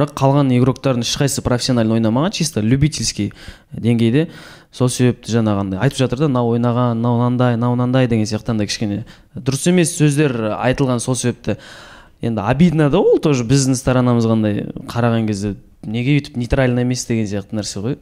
[0.00, 3.32] бірақ қалған игроктардың ешқайсысы профессионально ойнамаған чисто любительский
[3.76, 4.30] деңгейде.
[4.72, 8.70] Сол себепті жаңағындай айтып жатыр да мынау ойнаған мынау мынандай мынау мынандай деген сияқты андай
[8.70, 11.00] кішкене дұрыс емес сөздер айтылған.
[11.02, 11.58] Сол себепті
[12.22, 17.26] енді обидно да ол тоже біздің сторонамызға андай қараған кезде неге өйтіп нейтрально емес деген
[17.26, 17.98] сияқты нәрсе ғой.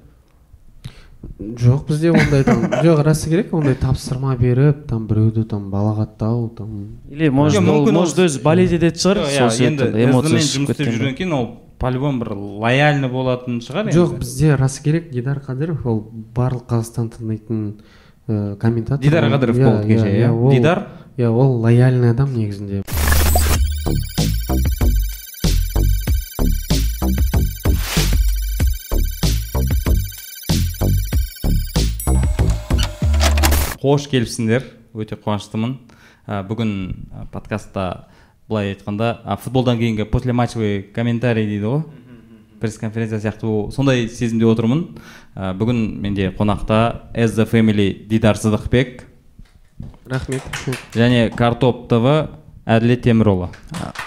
[1.39, 7.01] Жоқ бізде ондай там жоқ расы керек ондай тапсырма беріп там біреуді там балағаттау там
[7.11, 10.77] или может может өзі болеть ететін шығар сол иә, енді себепті эмоция шығып жұмыс істеп
[10.77, 10.93] кеткенде.
[10.93, 11.49] жүргеннен кейін ол
[11.79, 14.19] по-любому бір лояльный болатын шығар жоқ енді.
[14.25, 16.01] бізде расы керек дидар қадыров ол
[16.35, 17.81] барлық қазақстан танитын
[18.27, 19.03] ә, комментатор.
[19.03, 20.51] Дидар қадыров иә, болды кеше иә, иә?
[20.51, 20.89] дидар?
[21.17, 22.83] иә ол лояльный адам негізінде.
[33.79, 34.67] Қош келіпсіңдер.
[34.99, 35.79] Өте қуаныштымын.
[36.27, 36.73] Ә, бүгін
[37.15, 38.09] ә, подкастта
[38.49, 41.83] былай айтқанда а, футболдан кейінгі послематчевый комментарий дейді ғой.
[42.61, 44.97] Пресс конференция сияқты ол- сондай сезімде отырмын.
[45.37, 49.05] Ә, бүгін менде қонақта as the family дидар сыдықбек
[50.07, 50.43] рахмет.
[50.95, 52.31] Және картоп тв
[52.67, 53.51] әділет темірұлы.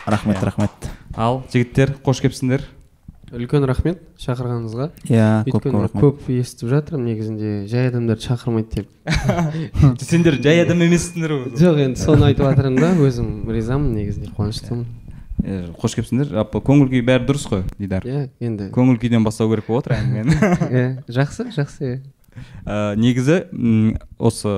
[0.06, 0.72] Рахмет рахмет.
[1.16, 2.66] Ал жігіттер қош келіпсіңдер.
[3.36, 4.88] Үлкен рахмет шақырғаныңызға.
[5.10, 6.04] Иә көп көп өйткені рахмет.
[6.04, 10.02] көп естіп жатырмын негізінде жай адамдарды шақырмайды деп.
[10.06, 11.52] Сендер жай адам емессіңдер ғой.
[11.60, 14.86] Жоқ енді соны айтып жатырмын да өзім ризамын негізінде қуаныштымын.
[15.42, 16.34] Е, қош келіпсіңдер.
[16.36, 18.06] Жалпы көңіл күй бәрі дұрыс қой дидар?
[18.06, 18.70] Иә енді.
[18.76, 20.38] Көңіл күйден бастау керек болып отыр әңгімені
[20.70, 20.88] иә
[21.20, 22.02] жақсы жақсы иә
[22.64, 23.42] Ә, негізі
[24.16, 24.52] осы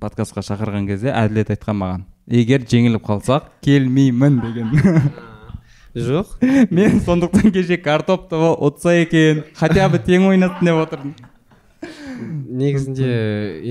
[0.00, 2.06] подкастқа шақырған кезде әділет айтқан маған.
[2.30, 4.72] Егер жеңіліп қалсақ келмеймін деген.
[5.94, 6.38] жоқ.
[6.70, 11.14] Мен сондықтан кеше картоп тв ұтса екен хотя бы тең ойнасын деп отырдым.
[12.60, 13.10] Негізінде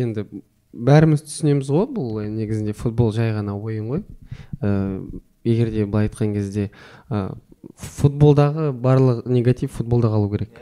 [0.01, 0.25] енді
[0.73, 4.03] бәріміз түсінеміз ғой бұл э, негізінде футбол жай ғана ойын ғой.
[4.61, 5.01] Ә,
[5.43, 6.69] егер де былай айтқан кезде
[7.09, 7.35] ә,
[7.75, 10.59] футболдағы барлық негатив футболда қалу керек.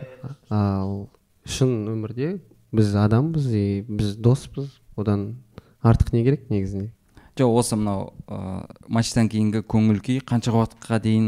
[0.50, 1.10] Ал
[1.46, 2.38] шын өмірде
[2.76, 5.44] біз адамбыз и біз доспыз одан
[5.82, 6.92] артық не керек негізінде?
[7.38, 11.28] Жоқ осы мынау ә, матчтан кейінгі көңіл күй қанша уақытқа дейін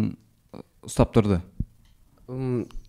[0.90, 1.40] ұстап тұрды.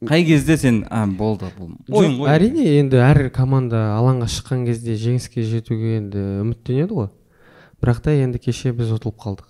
[0.05, 4.99] Қай кезде сен а болды бұл ойын ғой әрине енді әр команда алаңға шыққан кезде
[5.01, 7.09] жеңіске жетуге енді үміттенеді ғой.
[7.81, 9.47] Бірақ та енді кеше біз ұтылып қалдық.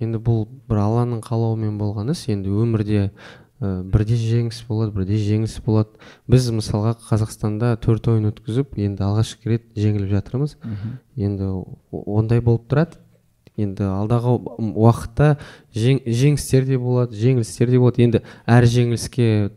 [0.00, 2.24] Енді бұл бір алланың қалауымен болған іс.
[2.32, 3.10] Енді өмірде
[3.60, 6.00] ә, бірде жеңіс болады бірде жеңіс болады.
[6.32, 10.56] Біз мысалға қазақстанда төрт ойын өткізіп енді алғашқы рет жеңіліп жатырмыз.
[11.16, 11.52] Енді
[11.92, 12.96] ондай болып тұрады.
[13.56, 15.36] Енді алдағы уақытта
[15.74, 18.02] жең, жеңістер де болады жеңілістер де болады.
[18.04, 19.50] Енді әр жеңіліске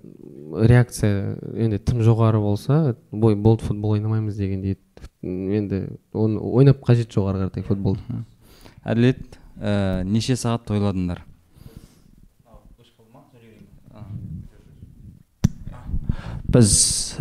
[0.50, 4.78] реакция енді тым жоғары болса бой болды футбол ойнамаймыз дегендей
[5.22, 8.24] енді оны ойнап қажет жоқ ары қаратай футболды
[8.84, 11.24] әділет ә, неше сағат тойладыңдар?
[16.50, 16.72] Біз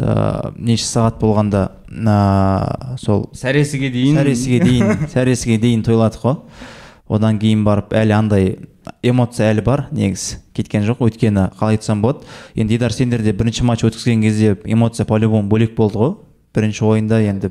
[0.01, 6.37] ә, неше сағат болғанда ә, сол сәресіге дейін сәресіге дейін сәресіге дейін тойладық қой.
[7.09, 8.49] Одан кейін барып әлі андай
[9.03, 10.43] эмоция әлі бар негізі.
[10.57, 12.29] Кеткен жоқ өйткені қалай айтсам болады.
[12.55, 16.15] Енді дидар сендер де бірінші матч өткізген кезде эмоция по любому бөлек болды ғой.
[16.55, 17.51] Бірінші ойында енді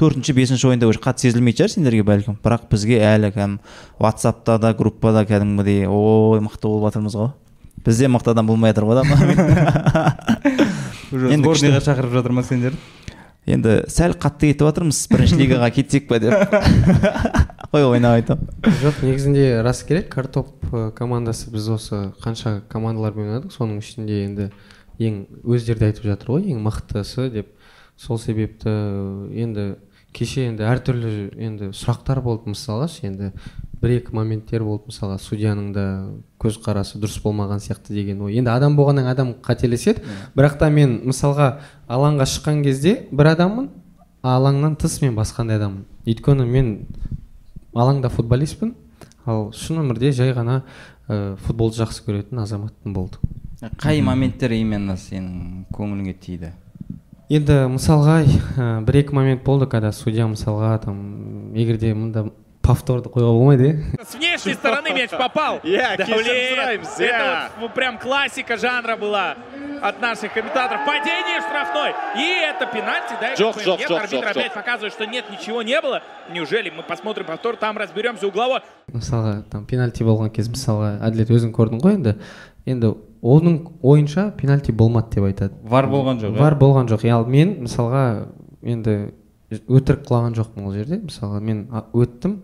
[0.00, 2.40] төртінші бесінші ойында уже қатты сезілмейтін шығар сендерге бәлкім.
[2.44, 7.32] Бірақ бізге әлі кәдімгі ватсапта да группада кәдімгідей ой мықты болып жатырмыз ғой
[7.86, 9.04] бізде мықты адам болмай жатыр ғой да
[11.12, 12.74] енді сборныйға шақырып жатыр ма сендер?
[13.46, 16.34] Енді сәл қатты кетіп жатырмыз бірінші лигаға кетсек па деп.
[17.72, 20.08] Қой ойнап айтамын жоқ негізінде рас керек.
[20.12, 24.48] Картоп э, командасы біз осы қанша командалармен ойнадық соның ішінде енді
[24.98, 27.52] ең өздері де айтып жатыр ғой ең мықтысы деп.
[27.96, 29.68] Сол себепті э, енді
[30.16, 31.12] кеше енді әртүрлі
[31.46, 33.30] енді сұрақтар болды мысалға ше енді
[33.82, 35.84] бір екі моменттер болды мысалға судьяның да
[36.40, 38.38] көзқарасы дұрыс болмаған сияқты деген ой.
[38.40, 40.02] Енді адам болғаннан адам қателеседі.
[40.36, 41.50] Бірақ та мен мысалға
[41.88, 43.68] алаңға шыққан кезде бір адаммын
[44.24, 45.84] алаңнан тыс мен басқандай адаммын.
[46.08, 46.74] Өйткені мен
[47.74, 48.74] алаңда футболистпін.
[49.26, 50.62] Ал шын өмірде жай ғана
[51.08, 53.20] ә, футболды жақсы көретін азаматпын болды.
[53.80, 56.52] Қай моменттер именно сенің көңіліңе тиді?
[57.31, 58.21] енді мысалға
[58.59, 62.25] ә, бір екі момент болды когда судья мысалға там егер де мында
[62.61, 65.59] повторды қоюға болмайды иә С внешней стороны мяч попал.
[65.63, 67.49] Я, Да, Кисер блин, Страймс, Это я.
[67.55, 69.35] вот, ну, прям классика жанра была
[69.81, 70.85] от наших комментаторов.
[70.85, 71.89] Падение штрафной.
[72.15, 73.29] И это пенальти, да?
[73.29, 73.79] я Джох, как Джох, понимаю?
[73.79, 74.53] Нет, Джох, арбитр Джох, опять Джох.
[74.53, 76.03] показывает, что нет, ничего не было.
[76.31, 78.59] Неужели мы посмотрим повтор, там разберемся угловой.
[78.93, 82.15] мысалға там пенальти болған кез мысалға әділет өзің көрдің ғой енді
[82.65, 82.93] енді
[83.26, 85.54] оның ойынша пенальти болмады деп айтады.
[85.66, 87.04] Вар болған жоқ вар болған жоқ.
[87.10, 88.02] Ал мен мысалға
[88.62, 88.96] енді
[89.50, 91.00] өтірік қылған жоқпын ол жерде.
[91.04, 92.40] Мысалға мен өттім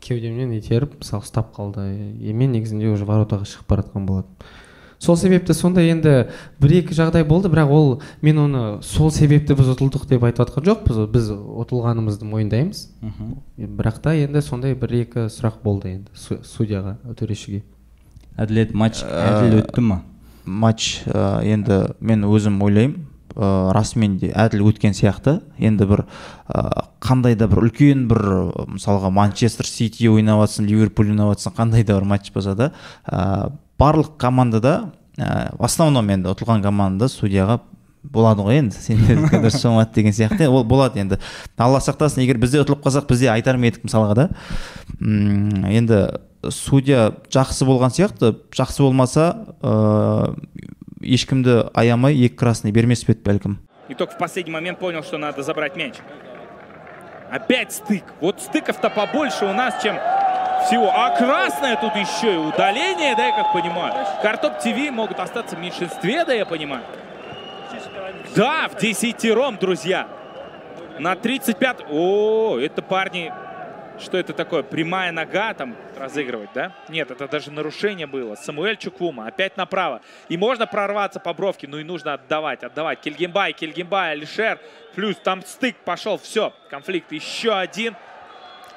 [0.00, 1.86] кеудемнен итеріп мысалы ұстап қалды.
[2.20, 4.54] И мен негізінде уже воротаға шығып бара жатқан болатын
[4.98, 6.12] сол себепті сонда енді
[6.58, 7.90] бір екі жағдай болды бірақ ол
[8.24, 11.00] мен оны сол себепті біз ұтылдық деп айтып жатқан жоқпыз.
[11.12, 12.80] Біз ұтылғанымызды мойындаймыз.
[13.60, 17.60] Бірақ та енді сондай бір екі сұрақ болды енді су- судьяға төрешіге.
[18.36, 20.00] Әділет матч әділ өтті ма?
[20.46, 23.04] матч ә, енді мен өзім ойлаймын
[23.34, 25.40] ә, расымен де әділ өткен сияқты.
[25.58, 26.04] Енді бір
[26.48, 28.22] ә, қандай да бір үлкен бір
[28.76, 32.72] мысалға манчестер сити ойнап жатсын ливерпуль ойнап жатсын қандай да бір матч болса да
[33.10, 37.60] ә, барлық командада ә, в основном енді ұтылған командада судьяға
[38.06, 38.78] болады ғой енді.
[38.78, 40.46] Сендердікі дұрыс болмады деген сияқты.
[40.46, 41.18] Ол болады енді.
[41.58, 44.28] Алла сақтасын егер бізде ұтылып қалсақ бізде айтар ма едік мысалға да.
[45.00, 45.98] Енді
[46.49, 50.33] судья жақсы болған сияқты жақсы болмаса ә,
[51.01, 53.59] ешкімді аямай екі красный бермес пе еді бәлкім
[53.89, 55.95] И только в последний момент понял, что надо забрать мяч.
[57.29, 58.03] Опять стык.
[58.21, 59.97] Вот стыков-то побольше у нас, чем
[60.65, 60.89] всего.
[60.93, 63.93] А красное тут еще и удаление, да, я как понимаю.
[64.21, 66.83] Картоп ТВ могут остаться в меньшинстве, да, я понимаю.
[68.33, 70.07] Да, в десятером, друзья.
[70.99, 71.85] На 35...
[71.89, 73.33] О, это парни...
[73.99, 74.63] Что это такое?
[74.63, 76.73] Прямая нога там разыгрывать, да?
[76.89, 78.33] Нет, это даже нарушение было.
[78.35, 80.01] Самуэль Чуквума опять направо.
[80.27, 82.99] И можно прорваться по бровке, ну и нужно отдавать, отдавать.
[83.01, 84.59] Кельгимбай, Кельгимбай, Алишер.
[84.95, 86.51] Плюс там стык пошел, все.
[86.71, 87.95] Конфликт еще один.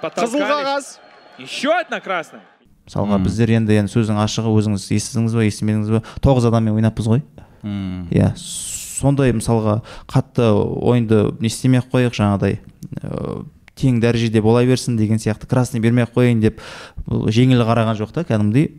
[0.03, 0.51] қызыл Потолкались.
[0.51, 0.99] қағаз
[1.39, 2.43] Еще одна красная.
[2.87, 7.23] мысалға біздер енді енді сөздің ашығы өзіңіз естідіңіз ба естімедіңіз ба тоғыз адаммен ойнаппыз ғой
[7.65, 8.05] М.
[8.13, 12.59] иә сондай мысалға қатты ойынды не істемей ақ қояйық жаңағыдай
[13.01, 13.45] ә,
[13.80, 16.62] тең дәрежеде бола берсін деген сияқты красный бермей ақ қояйын деп
[17.08, 18.72] бұл жеңіл қараған жоқ та кәдімгідей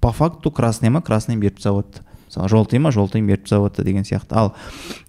[0.00, 3.84] по факту красный ма красный беріп тастап жатты мысалы желтый ма желтый беріп тастап жатты
[3.84, 4.34] деген сияқты.
[4.34, 4.54] Ал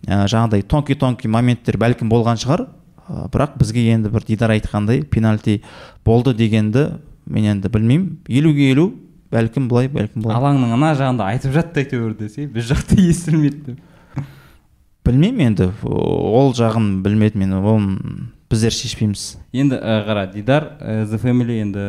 [0.05, 2.67] ә, жаңағыдай тонкий тонкий моменттер бәлкім болған шығар.
[3.07, 5.61] Ә, бірақ бізге енді бір дидар айтқандай пенальти
[6.05, 8.17] болды дегенді мен енді білмеймін.
[8.27, 8.93] Елуге елу
[9.31, 10.37] бәлкім былай бәлкім былай.
[10.37, 14.25] Алаңның ана жағында айтып жатты әйтеуір десе біз жақта естілмеді деп.
[15.07, 17.57] Білмеймін енді ол жағын білмедім мен.
[17.57, 19.37] Оны біздер шешпейміз.
[19.51, 21.83] Енді ә, қара дидар ә, the family енді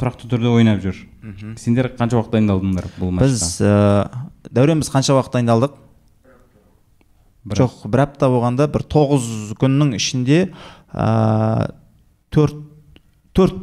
[0.00, 1.02] тұрақты түрде ойнап жүр.
[1.60, 3.74] Сендер қанша уақыт дайындалдыңдар бұл матчқа біз ә,
[4.48, 5.76] дәурен біз қанша уақыт дайындалдық?
[7.48, 10.40] Бір- жоқ бір апта болғанда бір тоғыз күннің ішінде
[10.92, 11.72] ә,
[12.34, 12.64] төрт
[13.36, 13.60] төрт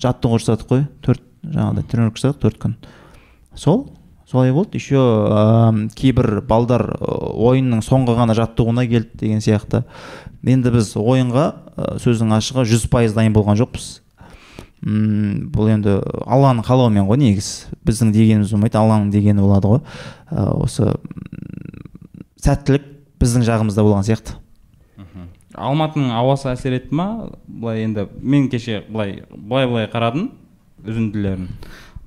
[0.00, 0.86] жаттығу жасадық қой.
[1.04, 2.76] Төрт жаңағыдай тренировка жасадық төрт күн.
[3.54, 3.88] Сол
[4.30, 4.76] солай болды.
[4.76, 9.84] Еще ә, кейбір балдар ә, ойынның соңғы ғана жаттығуына келді деген сияқты.
[10.44, 11.46] Енді біз ойынға
[11.76, 13.88] ә, сөздің ашығы жүз пайыз дайын болған жоқпыз.
[14.86, 15.96] М, бұл енді
[16.28, 19.80] алланың қалауымен ғой негізі біздің дегеніміз болмайды алланың дегені болады ғой.
[20.30, 20.92] Ә, осы
[22.44, 22.84] сәттілік
[23.18, 24.36] біздің жағымызда болған сияқты.
[25.58, 27.08] Алматының ауасы әсер етті ма?
[27.48, 30.28] Былай енді мен кеше былай былай былай қарадым
[30.84, 31.48] үзінділерін.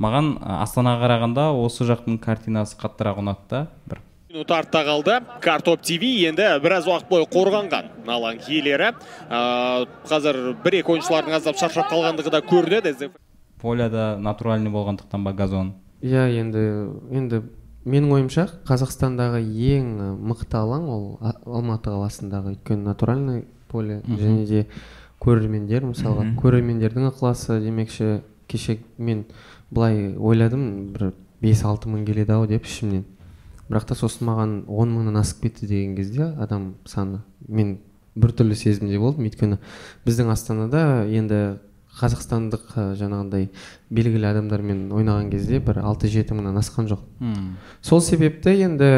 [0.01, 4.01] Маған астанаға қарағанда осы жақтың картинасы қаттырақ ұнады да бір.
[4.31, 5.17] Минут артта қалды.
[5.43, 8.93] Картоп тв енді біраз уақыт бойы қорғанған алаң иелері
[9.27, 13.11] Ә, қазір бір екі ойыншылардың аздап шаршап қалғандығы да көрінеді.
[13.61, 15.73] Поляда натуральный болғандықтан ба газон?
[16.01, 16.63] Иә енді
[17.11, 17.43] енді
[17.85, 19.91] менің ойымша қазақстандағы ең
[20.31, 21.05] мықты алаң ол
[21.45, 24.65] алматы қаласындағы өйткені натуральный поле және де
[25.21, 26.31] көрермендер мысалға.
[26.41, 29.25] Көрермендердің ықыласы демекші кеше мен
[29.71, 33.05] былай ойладым бір бес алты мың келеді ау деп ішімнен.
[33.71, 37.21] Бірақ та сосын маған он мыңнан асып кетті деген кезде адам саны.
[37.47, 37.79] Мен
[38.15, 39.25] біртүрлі сезімде болдым.
[39.29, 39.57] Өйткені
[40.05, 41.59] біздің астанада енді
[41.99, 43.49] қазақстандық жаңағындай
[43.91, 47.01] белгілі адамдармен ойнаған кезде бір алты жеті мыңнан асқан жоқ.
[47.83, 48.91] Сол себепті енді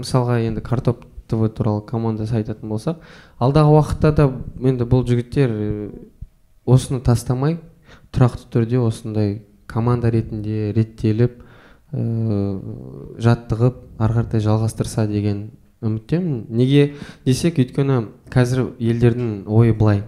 [0.00, 3.00] мысалға енді картоп тв туралы командасы айтатын болсақ
[3.40, 4.28] алдағы уақытта да
[4.62, 5.56] енді бұл жігіттер
[6.66, 7.58] осыны тастамай
[8.14, 11.40] тұрақты түрде осындай команда ретінде реттеліп
[11.92, 12.02] ә,
[13.22, 15.48] жаттығып ары қаратай жалғастырса деген
[15.84, 16.46] үміттемін.
[16.48, 16.94] Неге
[17.26, 20.02] десек өйткені қазір елдердің ойы былай.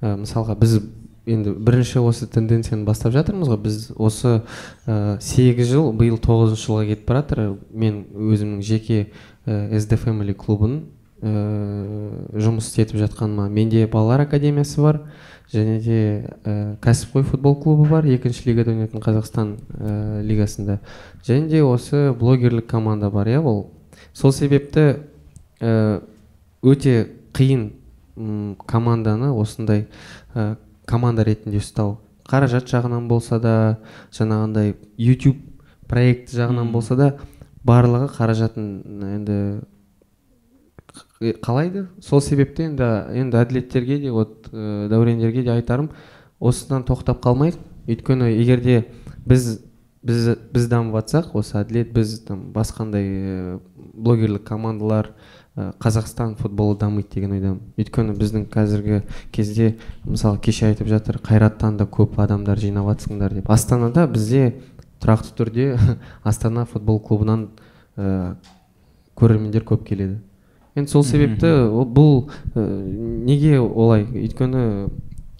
[0.00, 0.80] Ә, мысалға біз
[1.30, 3.60] енді бірінші осы тенденцияны бастап жатырмыз ғой.
[3.64, 4.40] Біз осы
[4.86, 9.00] ә, сегіз жыл биыл тоғызыншы жылға кетіп бара жатыр мен өзімнің жеке
[9.46, 10.82] ә, SD Family клубын
[11.22, 11.34] ә,
[12.34, 13.48] жұмыс істетіп жатқаныма.
[13.48, 15.02] Менде балалар академиясы бар.
[15.50, 15.98] Және де
[16.44, 20.78] ә, кәсіпқой футбол клубы бар екінші лигада ойнайтын қазақстан ә, лигасында.
[21.26, 23.72] Және де осы блогерлік команда бар иә ол.
[24.12, 25.00] Сол себепті
[25.60, 26.02] ә,
[26.62, 27.72] өте қиын
[28.16, 29.88] м, команданы осындай
[30.34, 31.98] ә, команда ретінде ұстау.
[32.30, 33.78] Қаражат жағынан болса да
[34.14, 35.40] жаңағындай YouTube
[35.90, 37.12] проект жағынан болса да
[37.66, 38.68] барлығы қаражатын
[39.16, 39.38] енді
[41.20, 41.84] қалайды.
[42.00, 45.90] Сол себепті енді енді әділеттерге де вот ә, дәурендерге де айтарым
[46.40, 47.58] осыдан тоқтап қалмайық.
[47.84, 48.84] Өйткені егер де
[49.28, 49.60] біз
[50.02, 53.60] біз біз осы әділет біз там басқандай ә,
[53.92, 55.12] блогерлік командалар
[55.56, 57.60] ә, қазақстан футболы дамиды деген ойдамын.
[57.76, 63.50] Өйткені біздің қазіргі кезде мысалы кеше айтып жатыр қайраттан да көп адамдар жинап жатсыңдар деп.
[63.50, 64.54] Астанада бізде
[65.04, 65.76] тұрақты түрде
[66.24, 67.50] астана футбол клубынан
[67.98, 68.36] ә,
[69.20, 70.22] көрермендер көп келеді.
[70.76, 72.64] Енді сол себепті ол- бұл ә,
[73.26, 74.04] неге олай?
[74.04, 74.88] Өйткені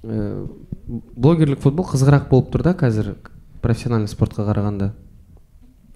[0.04, 0.48] ә,
[1.16, 3.14] блогерлік футбол қызығырақ болып тұр да қазір
[3.62, 4.90] профессиональный спортқа қарағанда.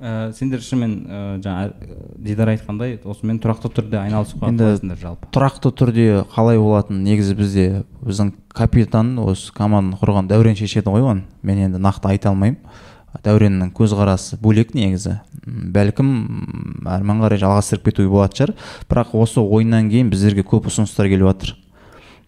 [0.04, 5.28] Ә, сендер шынымен ә, жаңа ә, дидар айтқандай осымен тұрақты түрде айналысуға Енді қалайсыңдар жалпы.
[5.32, 7.66] тұрақты түрде қалай болатын негізі бізде
[8.04, 11.22] біздің капитан осы команданы құрған дәурен шешеді ғой оны.
[11.42, 12.58] Мен енді нақты айта алмаймын.
[13.22, 15.18] Дәуреннің көзқарасы бөлек негізі.
[15.46, 16.08] Бәлкім
[16.90, 18.54] әрмен қарай жалғастырып кетуге болатын шығар.
[18.90, 21.54] Бірақ осы ойыннан кейін біздерге көп ұсыныстар келіп жатыр.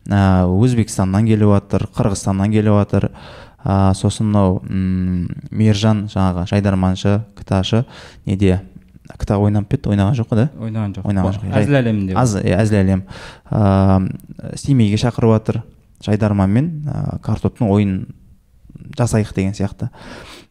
[0.07, 3.11] Ә, өзбекстаннан келіп жатыр қырғызстаннан келіп жатыр.
[3.67, 4.61] Ә, сосын мынау
[5.51, 7.85] мейіржан жаңағы жайдарманшы кташы
[8.27, 8.61] неде
[9.19, 10.47] кта ойнап еді ойнаған жоқ қой да?
[10.59, 11.09] Ойнаған жоқ.
[11.11, 13.03] Ойнаған жоқ әзіл әлемінде аз иә, әзіл әлем.
[13.51, 15.61] Ыыы семейге шақырып жатыр
[16.07, 16.71] жайдарманмен.
[16.87, 17.97] Ә, картоптың ойын
[18.99, 19.91] жасайық деген сияқты.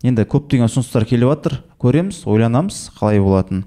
[0.03, 1.59] Енді көптеген ұсыныстар келіп жатыр.
[1.79, 3.65] Көреміз ойланамыз қалай болатынын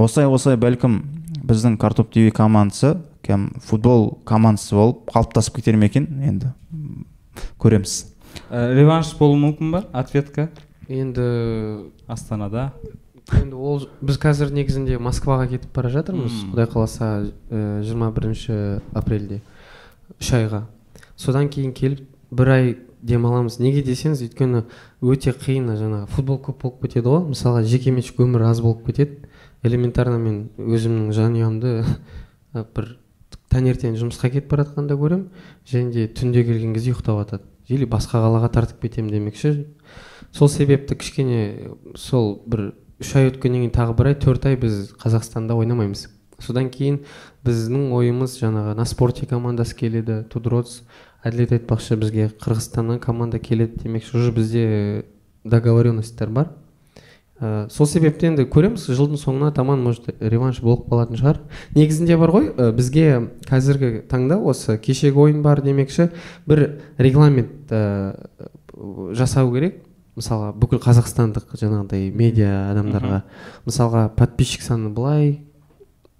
[0.00, 1.00] осылай осылай бәлкім
[1.44, 2.96] біздің картоп тв командасы
[3.26, 6.08] кәм футбол командасы болып қалыптасып кетер ме екен?
[6.24, 6.54] Енді
[7.60, 8.06] көреміз.
[8.50, 9.84] Ә, реванш болуы мүмкін ба?
[9.92, 10.48] Ответка?
[10.88, 12.70] Енді астанада.
[13.36, 17.10] Енді ол біз қазір негізінде москваға кетіп бара жатырмыз құдай қаласа
[17.50, 19.42] жиырма бірінші апрельде
[20.18, 20.64] үш айға.
[21.14, 22.72] Содан кейін келіп бір ай
[23.02, 23.58] демаламыз.
[23.60, 24.64] Неге десеңіз өйткені
[25.00, 27.22] өте қиын жаңағы футбол көп болып кетеді ғой.
[27.32, 29.26] Мысалға жекеменшік өмір аз болып кетеді.
[29.62, 31.72] Элементарно мен өзімнің жанұямды
[32.74, 32.92] бір
[33.50, 35.26] таңертең жұмысқа кетіп бара жатқанда көремін
[35.68, 39.66] және де түнде келген кезде ұйықтап жатады или басқа қалаға тартып кетемін демекші.
[40.32, 44.94] Сол себепті кішкене сол бір үш ай өткеннен кейін тағы бір ай төрт ай біз
[45.02, 46.08] қазақстанда ойнамаймыз.
[46.40, 47.02] Содан кейін
[47.46, 50.80] біздің ойымыз жаңағы на спорте командасы келеді тудроц
[51.24, 55.04] әділет айтпақшы бізге қырғызстаннан команда келеді демекші уже бізде
[55.44, 56.50] договоренностьтар бар.
[57.40, 61.38] Ә, сол себепті енді көреміз жылдың соңына таман может реванш болып қалатын шығар.
[61.72, 63.06] Негізінде бар ғой ә, бізге
[63.48, 66.10] қазіргі таңда осы кешегі ойын бар демекші
[66.44, 68.12] бір регламент ә,
[69.16, 69.80] жасау керек.
[70.20, 73.22] Мысалға бүкіл қазақстандық жаңағыдай медиа адамдарға.
[73.64, 75.38] Мысалға подписчик саны былай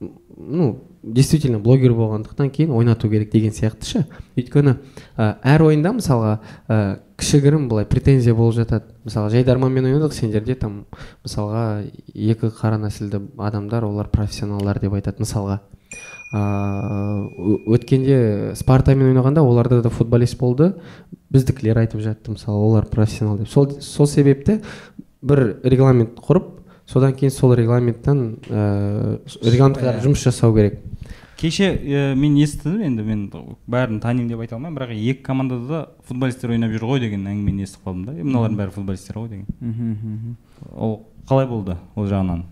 [0.00, 4.04] ну действительно блогер болғандықтан кейін ойнату керек деген сияқты ше.
[4.36, 4.76] Өйткені
[5.16, 6.34] ә, әр ойында мысалға
[6.68, 8.92] ә, кішігірім былай претензия болып жатады.
[9.06, 10.84] Мысалға жайдарманмен ойнадық сендерде там
[11.24, 15.60] мысалға екі қара нәсілді адамдар олар профессионалдар деп айтады мысалға.
[16.30, 20.74] Ыыы өткенде спартамен ойнағанда оларда да футболист болды.
[21.32, 23.48] Біздікілер айтып жатты мысалы олар профессионал деп.
[23.48, 24.60] Сол, сол себепті
[25.22, 26.59] бір регламент құрып
[26.90, 30.80] содан кейін сол регламенттен ә, регламентке қарай жұмыс жасау керек.
[31.40, 33.22] Кеше ә, мен естідім енді мен
[33.70, 34.76] бәрін танимын деп айта алмаймын.
[34.76, 38.16] Бірақ екі командада да футболисттер ойнап жүр ғой деген әңгімені естіп қалдым да.
[38.18, 40.36] Е, мыналардың бәрі футболисттер ғой деген.
[40.74, 40.98] Ол
[41.30, 42.44] қалай болды ол жағынан?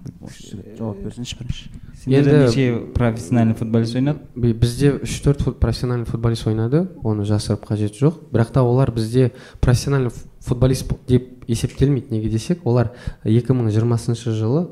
[0.79, 1.71] Жауап берсінші бірінші.
[2.05, 4.21] Сендерде неше профессиональный футболист ойнады?
[4.35, 6.87] Бізде үш төрт профессиональный футболист ойнады.
[7.03, 8.21] Оны жасырып қажеті жоқ.
[8.33, 12.93] Бірақ та олар бізде профессиональный футболист деп есептелмейді неге десек олар
[13.25, 14.69] 2020 жылы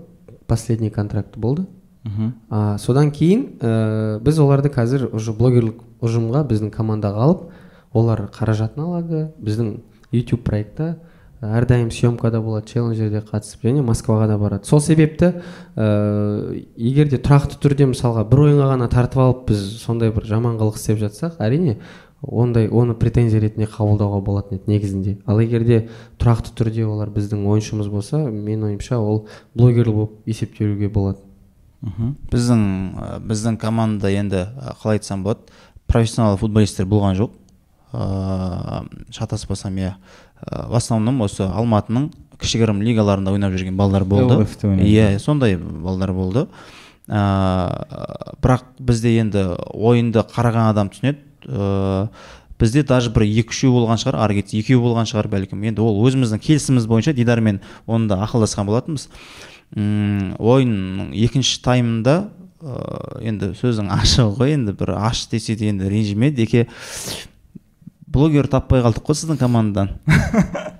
[0.46, 1.66] последний контракт болды.
[2.04, 2.32] Мхм.
[2.50, 7.40] А, содан кейін ә, біз оларды қазір уже блогерлік ұжымға біздің командаға алып
[7.92, 9.32] олар қаражатын алады.
[9.42, 9.80] Біздің
[10.12, 11.00] YouTube проектта
[11.44, 14.64] әрдайым съемкада болады челленджерде қатысып және москваға да барады.
[14.64, 15.34] Сол себепті
[15.76, 20.56] ә, егер де тұрақты түрде мысалға бір ойынға ғана тартып алып біз сондай бір жаман
[20.56, 21.76] қылық істеп жатсақ әрине
[22.22, 25.16] ондай оны претензия ретінде қабылдауға болатын еді негізінде.
[25.26, 25.80] Ал егер де
[26.18, 31.20] тұрақты түрде олар біздің ойыншымыз болса менің ойымша ол блогер болып есептелуге болады.
[31.82, 32.14] Мхм.
[32.32, 32.62] Біздің
[33.28, 34.46] біздің командада енді
[34.80, 35.52] қалай айтсам болады
[35.86, 37.36] профессионал футболисттер болған жоқ.
[37.92, 39.94] Ыыы шатаспасам иә.
[40.44, 44.44] В основном осы алматының кішігірім лигаларында ойнап жүрген балдар болды.
[44.84, 46.46] Иә сондай балдар болды.
[47.06, 51.22] Ыыы бірақ бізде енді ойынды қараған адам түсінеді.
[51.46, 52.08] Ыыы
[52.60, 55.64] бізде даже бір екі үшеу болған шығар ары кетсе екеу болған шығар бәлкім.
[55.70, 59.08] Енді ол өзіміздің келісіміміз бойынша дидармен оны да ақылдасқан болатынбыз.
[59.76, 62.16] Ойынның екінші таймында
[62.60, 66.66] ыыы енді сөздің ашығы ғой енді бір аш десе де енді ренжіме деке
[68.06, 69.96] блогер таппай қалдық қой сіздің командадан.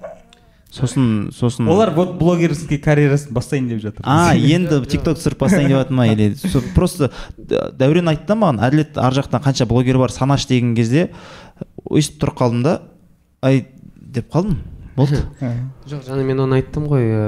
[0.76, 4.02] Сосын сосын олар вот блогерский карьерасын бастайын деп жатыр.
[4.04, 6.35] А енді тик ток түсіріп бастайын деп жатыр ма или
[6.75, 11.06] просто дәурен айтты да маған әділет ар жақтан қанша блогер бар санашы деген кезде
[11.88, 12.75] өйстіп тұрып қалдым да
[13.40, 13.64] ай
[13.97, 14.59] деп қалдым.
[14.97, 15.23] Болды.
[15.88, 17.25] Жоқ жаңа мен оны айттым ғой ә,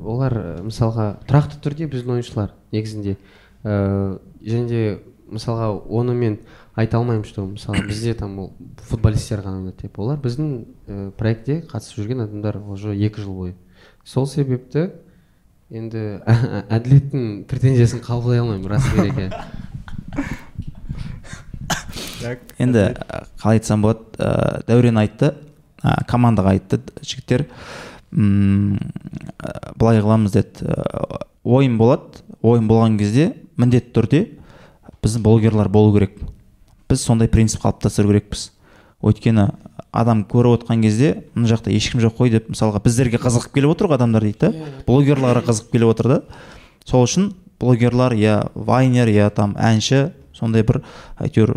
[0.00, 3.18] олар ә, мысалға тұрақты түрде біздің ойыншылар негізінде.
[3.64, 4.82] Ә, және де
[5.28, 6.38] мысалға оны мен
[6.74, 8.52] айта алмаймын что мысалы бізде там ол
[8.88, 10.50] футболисттер ғана ойнайды деп олар біздің
[10.88, 13.54] ә, проектте қатысып жүрген адамдар уже екі жыл бойы.
[14.04, 14.90] Сол себепті
[15.70, 16.20] енді
[16.74, 19.30] әділеттің претензиясын қабылдай алмаймын рас керек иә
[22.58, 22.88] енді
[23.38, 25.34] қалай айтсам болады ә, дәурен айтты
[25.82, 27.46] ә, командаға айтты жігіттер.
[28.12, 28.78] М,
[29.38, 30.68] ә, былай қыламыз деді
[31.44, 32.22] ойын болады.
[32.44, 34.20] Ойын болған кезде міндетті түрде
[35.04, 36.18] біздің блогерлар болу керек.
[36.94, 38.48] Біз сондай принцип қалыптастыру керекпіз.
[39.04, 39.50] Өйткені
[39.92, 43.90] адам көріп отқан кезде мына жақта ешкім жоқ қой деп мысалға біздерге қызығып келіп отыр
[43.90, 44.70] ғой адамдар дейді да?
[44.88, 46.20] Блогерларға қызығып келіп отыр да?
[46.88, 50.80] Сол үшін блогерлар я вайнер я там әнші сондай бір
[51.22, 51.52] әйтеуір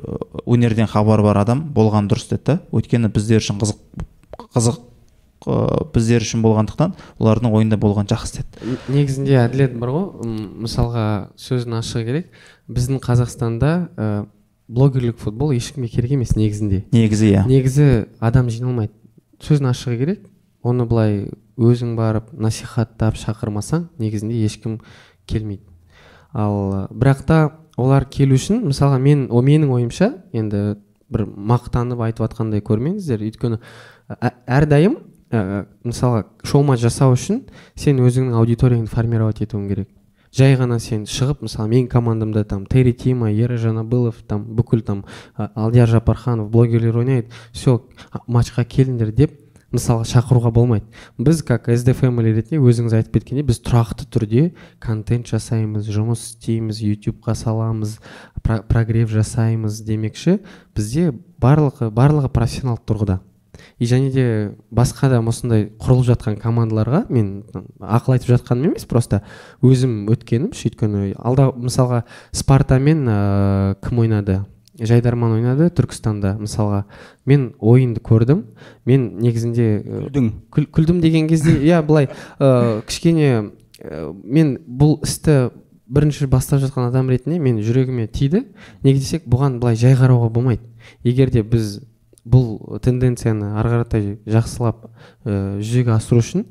[0.46, 2.60] өнерден хабары бар адам болған дұрыс деді да?
[2.76, 3.80] Өйткені біздер үшін қызық
[4.54, 4.78] қызық
[5.48, 5.58] ы,
[5.96, 8.78] біздер үшін болғандықтан олардың ойында болған жақсы деді.
[8.92, 10.08] Негізінде әділет бар ғой.
[10.68, 11.06] Мысалға
[11.42, 12.32] сөзін ашығы керек.
[12.70, 14.26] Біздің қазақстанда ә,
[14.68, 16.84] блогерлік футбол ешкімге керек емес негізінде.
[16.92, 17.46] Негізі иә.
[17.48, 18.94] Негізі адам жиналмайды.
[19.40, 20.26] Сөзін ашығы керек.
[20.64, 24.80] Оны былай өзің барып насихаттап шақырмасаң негізінде ешкім
[25.30, 25.64] келмейді.
[26.34, 27.40] Ал бірақ та
[27.78, 30.78] олар келу үшін мысалға мен о менің ойымша енді
[31.10, 33.24] бір мақтанып айтып жатқандай көрмеңіздер.
[33.24, 33.62] Өйткені
[34.48, 34.98] әрдайым
[35.32, 37.46] ә, мысалға шоу жасау үшін
[37.76, 39.90] сен өзіңнің аудиторияңды формировать етуің керек.
[40.36, 45.06] Жай ғана сен шығып мысалы менің командамда там терри тима ера жанабылов там бүкіл там
[45.36, 47.82] алдияр жапарханов блогерлер ойнайды все
[48.28, 50.86] матчқа келіңдер деп мысалға шақыруға болмайды.
[51.20, 54.44] Біз как sd family ретінде өзіңіз айтып кеткендей біз тұрақты түрде
[54.80, 57.98] контент жасаймыз жұмыс істейміз ютубқа саламыз
[58.44, 60.40] про- прогрев жасаймыз демекші
[60.76, 63.20] бізде барлығы барлығы профессионалдық тұрғыда.
[63.80, 64.26] И және де
[64.72, 67.44] басқа да осындай құрылып жатқан командаларға мен
[67.80, 69.22] ақыл айтып жатқаным емес просто
[69.62, 74.42] өзім өткенім өйткені алда мысалға спартамен ә, кім ойнады?
[74.78, 76.84] Жайдарман ойнады түркістанда мысалға.
[77.26, 78.44] Мен ойынды көрдім.
[78.86, 80.28] Мен негізінде ә, күлдің.
[80.54, 83.32] күл, күлдім деген кезде иә былай ә, кішкене
[83.82, 85.50] ә, мен бұл істі
[85.88, 88.46] бірінші бастап жатқан адам ретінде мен жүрегіме тиді.
[88.84, 90.62] Неге десек бұған былай жай қарауға болмайды.
[91.04, 91.80] Егер де біз
[92.28, 94.88] бұл тенденцияны ары қаратай жақсылап
[95.26, 96.44] ә, жүзеге асыру үшін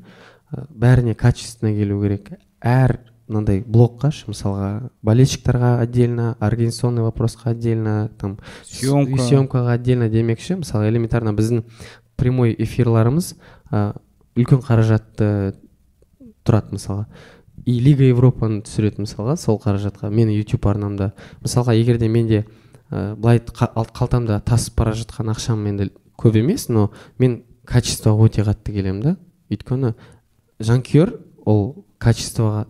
[0.52, 2.32] ә, бәріне качественно келу керек.
[2.62, 9.20] Әр мынандай блокқа ш- мысалға болельщиктарға отдельно организационный вопросқа отдельно там Съемка.
[9.22, 10.56] съемкаға отдельно демекші.
[10.62, 11.64] Мысалы элементарно біздің
[12.16, 13.34] прямой эфирларымыз
[13.72, 13.96] ә,
[14.36, 15.54] үлкен қаражатты
[16.46, 17.06] тұрады мысалға.
[17.66, 20.06] И лига европаны түсіреді мысалға сол қаражатқа.
[20.12, 21.12] Менің ютуб арнамда.
[21.42, 22.44] Мысалға егер де менде
[22.90, 28.28] ә, былай қа- ал- қалтамда тасып бара жатқан ақшам енді көп емес но мен качествоға
[28.28, 29.16] өте қатты келемін да.
[29.50, 29.94] Өйткені
[30.60, 32.66] жанкүйер ол качествоға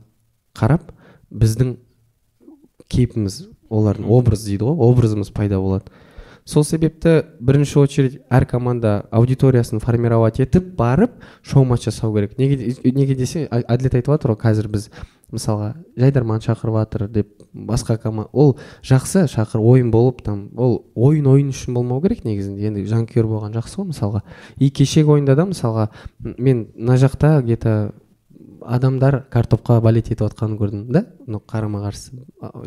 [0.57, 0.91] қарап
[1.31, 1.77] біздің
[2.89, 5.91] кейпіміз олардың образ дейді ғой образымыз пайда болады.
[6.47, 12.39] Сол себепті бірінші очередь әр команда аудиториясын формировать етіп барып шоу матч жасау керек.
[12.39, 14.87] Неге, неге десе әділет айтып жатыр ғой қазір біз
[15.35, 21.27] мысалға жайдарман шақырып жатыр деп басқа команда ол жақсы шақыр ойын болып там ол ойын
[21.27, 24.23] ойын үшін болмау керек негізінде енді жанкүйер болған жақсы ғой мысалға.
[24.59, 25.89] И кешегі ойында да мысалға
[26.39, 27.93] мен мына жақта где то
[28.65, 32.15] адамдар картопқа балет етіп жатқанын көрдім да ну қарама қарсы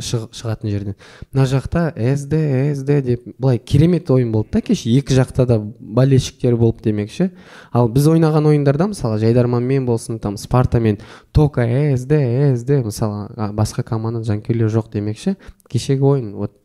[0.04, 0.96] шығатын жерден.
[1.34, 2.40] Мына жақта сд
[2.76, 4.90] сд деп былай керемет ойын болды да кеше.
[4.90, 7.32] Екі жақта да болельщиктер болып демекші.
[7.72, 11.00] Ал біз ойнаған ойындарда мысалы жайдарманмен болсын там спартамен
[11.32, 11.66] только
[11.98, 12.22] сд
[12.60, 15.38] сд мысалы басқа команда жанкүйерлер жоқ демекші.
[15.70, 16.59] Кешегі ойын вот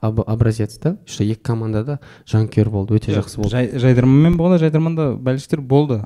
[0.00, 0.96] образец да?
[1.06, 3.50] Что екі командада жанкүйер болды өте жақсы болды.
[3.50, 6.02] Жай, жайдарманмен болғанда жайдарманда бәліштер болды.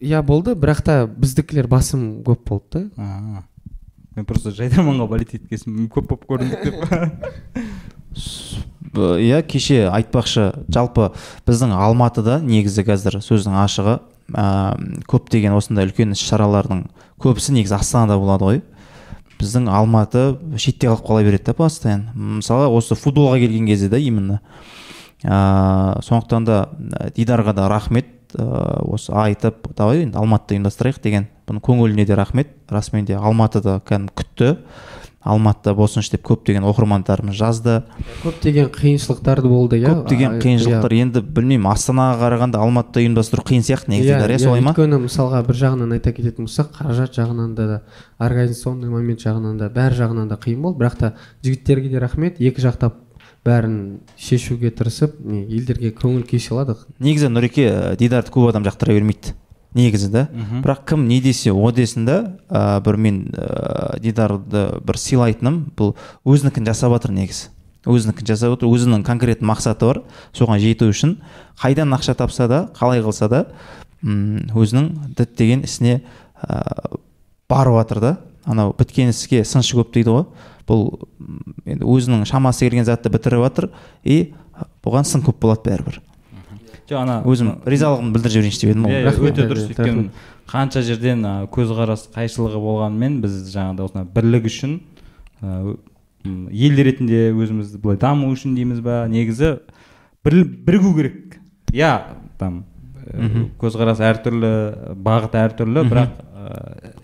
[0.00, 3.02] Иә болды бірақ та біздікілер басым көп болды да.
[3.02, 3.42] А,
[4.16, 6.76] мен просто жайдарманға болеть еткен соң көп болып көріндік деп.
[8.96, 11.10] Иә кеше айтпақшы жалпы
[11.46, 13.98] біздің алматыда негізі қазір сөздің ашығы
[14.32, 14.74] ә,
[15.06, 16.86] көптеген осындай үлкен іс шаралардың
[17.20, 18.62] көбісі негізі астанада болады ғой.
[19.38, 20.24] Біздің алматы
[20.56, 22.12] шетте қалып қала береді да постоянно.
[22.14, 24.40] Мысалы осы футболға келген кезде да именно
[25.22, 26.58] ә, сондықтан да
[27.16, 31.28] дидарға да рахмет осы айтып давай енді алматыда ұйымдастырайық деген.
[31.48, 32.50] Бұның көңіліне де рахмет.
[32.68, 34.50] Расымен де алматыда кәдімгі күтті.
[35.24, 37.82] Алматыда болсыншы деп көптеген оқырмандарымыз жазды.
[38.22, 39.90] Көптеген қиыншылықтар болды иә?
[39.90, 40.92] Көптеген қиыншылықтар.
[40.94, 41.02] иә.
[41.02, 44.72] енді білмеймін астанаға қарағанда алматыда ұйымдастыру қиын сияқты негізі Иә, Дидар, иә солай ма?
[44.72, 47.82] өйткені мысалға бір жағынан айта кететін болсақ қаражат жағынан да
[48.18, 50.78] организационный момент жағынан да бәр жағынан да қиын болды.
[50.84, 52.94] Бірақ та жігіттерге де рахмет екі жақтап
[53.44, 56.86] бәрін шешуге тырысып не елдерге көңіл күй сыйладық.
[57.00, 59.34] Негізі нұреке дидарды көп адам жақтыра бермейді.
[59.78, 60.24] Негізі да
[60.64, 62.16] бірақ кім не десе о десін да
[62.50, 65.70] ә, бір мен ә, дидарды бір сыйлайтыным.
[65.78, 65.94] Бұл
[66.26, 67.48] өзінікін жасап жатыр негізі.
[67.86, 68.68] Өзінікін жасап отыр.
[68.68, 70.02] Өзінің конкретті мақсаты бар.
[70.36, 71.20] Соған жету үшін
[71.62, 73.44] қайдан ақша тапса да қалай қылса да
[74.02, 76.02] м, өзінің діттеген ісіне
[76.42, 76.98] ә,
[77.48, 78.16] барып жатыр да.
[78.44, 80.26] Анау біткен іске сыншы көп дейді ғой.
[80.68, 81.08] Бұл
[81.64, 83.70] енді өзінің шамасы келген затты бітіріп жатыр
[84.04, 84.34] и
[84.84, 86.00] бұған сын көп болады бәрібір.
[86.88, 90.04] Жоқ ана өзім ризалығымды білдіріп жіберейінші деп едім ғой иә, Рахмет, өте дұрыс өйткені
[90.48, 94.78] қанша жерден көзқарас қайшылығы болғанымен біз жаңағыдай осындай бірлік үшін
[96.24, 99.04] ел ретінде өзімізді былай даму үшін дейміз ба?
[99.08, 99.58] Негізі
[100.24, 101.38] бір, бірігу керек.
[101.72, 101.92] Иә
[102.40, 102.64] там
[103.60, 104.50] көзқарас әртүрлі
[105.04, 106.18] бағыт әртүрлі бірақ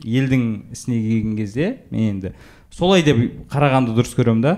[0.04, 0.42] елдің
[0.74, 2.34] ісіне келген кезде мен енді
[2.74, 3.20] солай деп
[3.52, 4.56] қарағанды дұрыс көремін да.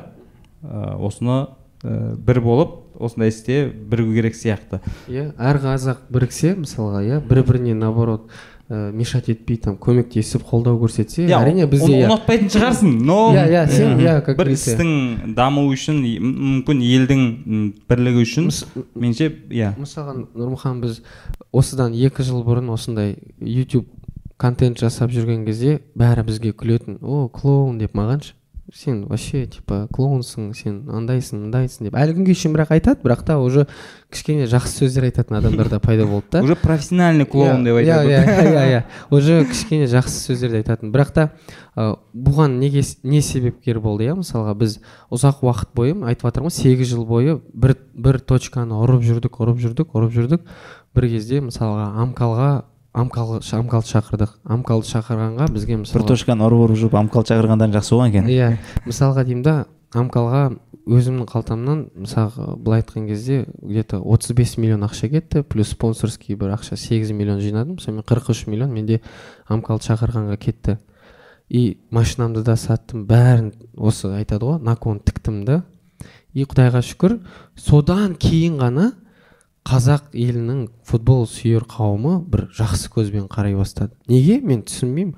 [0.62, 1.46] Осыны
[1.86, 4.80] ә, бір болып осындай істе бірігу керек сияқты.
[5.08, 8.30] Иә әр қазақ біріксе мысалға иә бір біріне наоборот
[8.70, 12.06] ә, мешать етпей там көмектесіп қолдау көрсетсе иә әрине бізде оны иә.
[12.08, 17.22] ұнатпайтын шығарсың но Иә, иә, сен, иә, как бір істің дамуы үшін мүмкін елдің
[17.86, 18.48] бірлігі үшін
[18.96, 19.74] меніңше иә.
[19.78, 21.02] мысалға нұрмұхан біз
[21.52, 23.86] осыдан екі жыл бұрын осындай YouTube
[24.36, 28.34] контент жасап жүрген кезде бәрі бізге күлетін о клоун деп маған ше.
[28.74, 31.96] Сен вообще типа клоунсың сен андайсың мындайсың деп.
[31.98, 33.66] Әлі күнге шейін бірақ айтады бірақ та уже
[34.10, 36.42] кішкене жақсы сөздер айтатын адамдар да пайда болды да.
[36.46, 38.10] Уже профессиональный клоун деп айтады.
[38.10, 40.90] иә иә иә уже кішкене жақсы сөздерді айтатын.
[40.90, 41.30] Бірақ та
[41.76, 44.80] бұған неге не себепкер болды иә мысалға біз
[45.14, 49.62] ұзақ уақыт бойы айтып жатырмын ғой сегіз жыл бойы бір бір точканы ұрып жүрдік ұрып
[49.62, 50.48] жүрдік ұрып жүрдік.
[50.96, 52.50] Бір кезде мысалға амкалға
[52.96, 54.30] амкал амкалды шақырдық.
[54.48, 58.30] Амкалды шақырғанға бізге бір мысалға точканы ұрып ұрып жүріп амкал шақырғандарың жақсы болған екен.
[58.32, 58.48] Иә.
[58.86, 59.56] Мысалға деймін да
[59.92, 60.42] амкалға
[60.86, 66.54] өзімнің қалтамнан мысалға былай айтқан кезде где то 35 миллион ақша кетті плюс спонсорский бір
[66.56, 69.00] ақша 8 миллион жинадым сонымен 43 миллион менде
[69.46, 70.78] амкалды шақырғанға кетті.
[71.48, 73.04] И машинамды да саттым.
[73.06, 75.64] Бәрін осы айтады ғой након тіктім да.
[76.32, 77.20] И құдайға шүкір
[77.56, 78.92] содан кейін ғана
[79.66, 83.96] қазақ елінің футбол сүйер қауымы бір жақсы көзбен қарай бастады.
[84.06, 84.38] Неге?
[84.40, 85.16] мен түсінбеймін.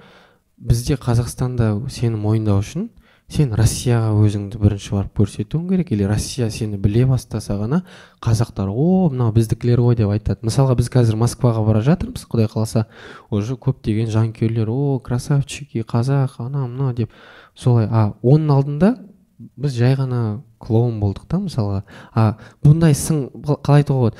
[0.58, 2.88] Бізде қазақстанда сені мойындау үшін
[3.28, 5.92] сен россияға өзіңді бірінші барып көрсетуің керек.
[5.92, 7.82] Или россия сені біле бастаса ғана
[8.24, 10.48] қазақтар о мынау біздікілер ғой деп айтады.
[10.48, 12.87] Мысалға біз қазір москваға бара жатырмыз құдай қаласа
[13.30, 17.12] уже көптеген жанкүйерлер о красавчики қазақ анау мынау деп
[17.54, 17.87] солай.
[17.90, 18.94] А оның алдында
[19.38, 21.83] біз жай ғана клоун болдық та мысалға.
[22.14, 23.29] А бұндай сын
[23.62, 24.16] қалай айтуға болады?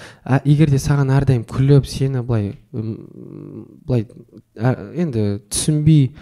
[0.47, 4.07] Егер де саған әрдайым күліп сені былай былай
[4.95, 6.13] енді түсінбей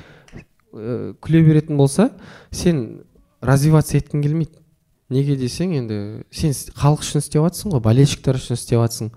[0.73, 2.11] ә, күле беретін болса
[2.51, 3.03] сен
[3.45, 4.65] развиваться еткің келмейді.
[5.13, 6.01] Неге десең енді
[6.35, 9.13] сен халық үшін істеп жатрсың ғой болельщиктер үшін істеп жатрсың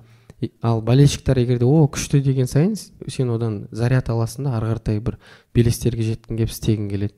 [0.62, 5.00] ал болельщиктер егер де о күшті деген сайын сен одан заряд аласың да ары қаратай
[5.04, 5.18] бір
[5.56, 7.16] белестерге жеткің келіп істегің келеді.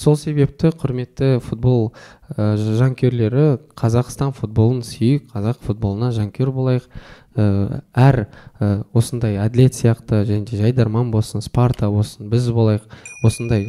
[0.00, 1.90] Сол себепті құрметті футбол
[2.32, 6.88] ә, жанкүйерлері қазақстан футболын сүйейік қазақ футболына жанкүйер болайық.
[7.36, 8.22] Ә, әр
[8.58, 12.88] ә, осындай әділет сияқты және жайдарман болсын спарта болсын біз болайық.
[13.26, 13.68] Осындай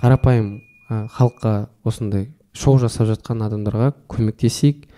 [0.00, 0.58] қарапайым
[0.90, 1.54] халыққа
[1.86, 4.88] осындай шоу жасап жатқан адамдарға көмектесейік.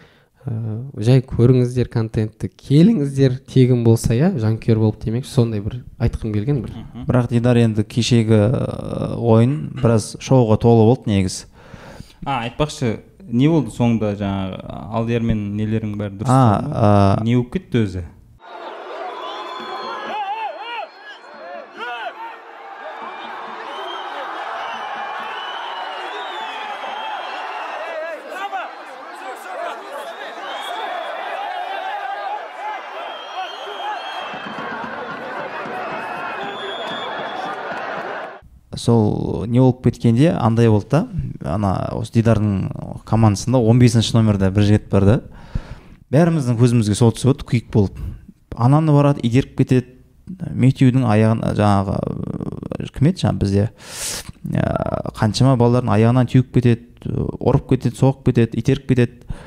[0.46, 0.54] Ә,
[0.98, 6.74] жай көріңіздер контентті келіңіздер тегін болса иә жанкүйер болып демекші сондай бір айтқым келген бір.
[7.08, 11.46] Бірақ дидар енді кешегі ә, ойын біраз шоуға толы болды негізі
[12.24, 13.00] а айтпақшы
[13.32, 14.58] не болды соңында жаңағы
[14.98, 18.04] алдияр мен нелерің бәрі дұрыс а, не болып кетті өзі?
[38.76, 41.08] Сол не болып кеткенде андай болды да.
[41.44, 45.18] Ана осы дидардың командасында 15 бесінші номерде бір жігіт бар да.
[46.12, 47.98] Бәріміздің көзімізге сол түсіп отыр күйік болып.
[48.56, 49.98] Ананы барады итеріп кетеді.
[50.32, 53.22] Мектеудің аяғына жаңағы кім еді?
[53.24, 53.64] Жаңағы бізде
[54.54, 56.86] ә, қаншама балалардың аяғынан теуіп кетеді
[57.40, 59.40] ұрып кетеді соғып кетеді итеріп кетеді.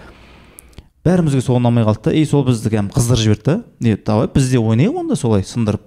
[1.06, 2.16] Бәрімізге сол ұнамай қалды да.
[2.18, 3.98] И сол бізді кәдімгі қыздырып жіберді да.
[4.06, 5.86] Давай біз де ойнайық онда солай сындырып.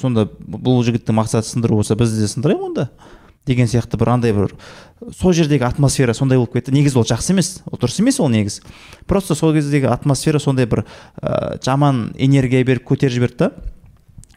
[0.00, 2.90] Сонда бұл жігіттің мақсаты сындыру болса біз де сындырайық онда
[3.46, 4.54] деген сияқты бір андай бір
[5.16, 6.74] сол жердегі атмосфера сондай болып кетті.
[6.76, 8.62] Негізі ол жақсы емес ол дұрыс емес ол негізі
[9.08, 10.84] просто сол кездегі атмосфера сондай бір
[11.22, 13.50] ә, жаман энергия беріп көтеріп жіберді да.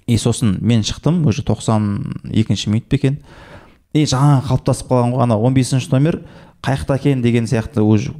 [0.07, 3.19] И сосын мен шықтым уже тоқсан екінші минут па екен.
[3.93, 6.21] И жаңа қалыптасып қалған ғой ана он бесінші номер
[6.63, 8.15] қай жақта екен деген сияқты уже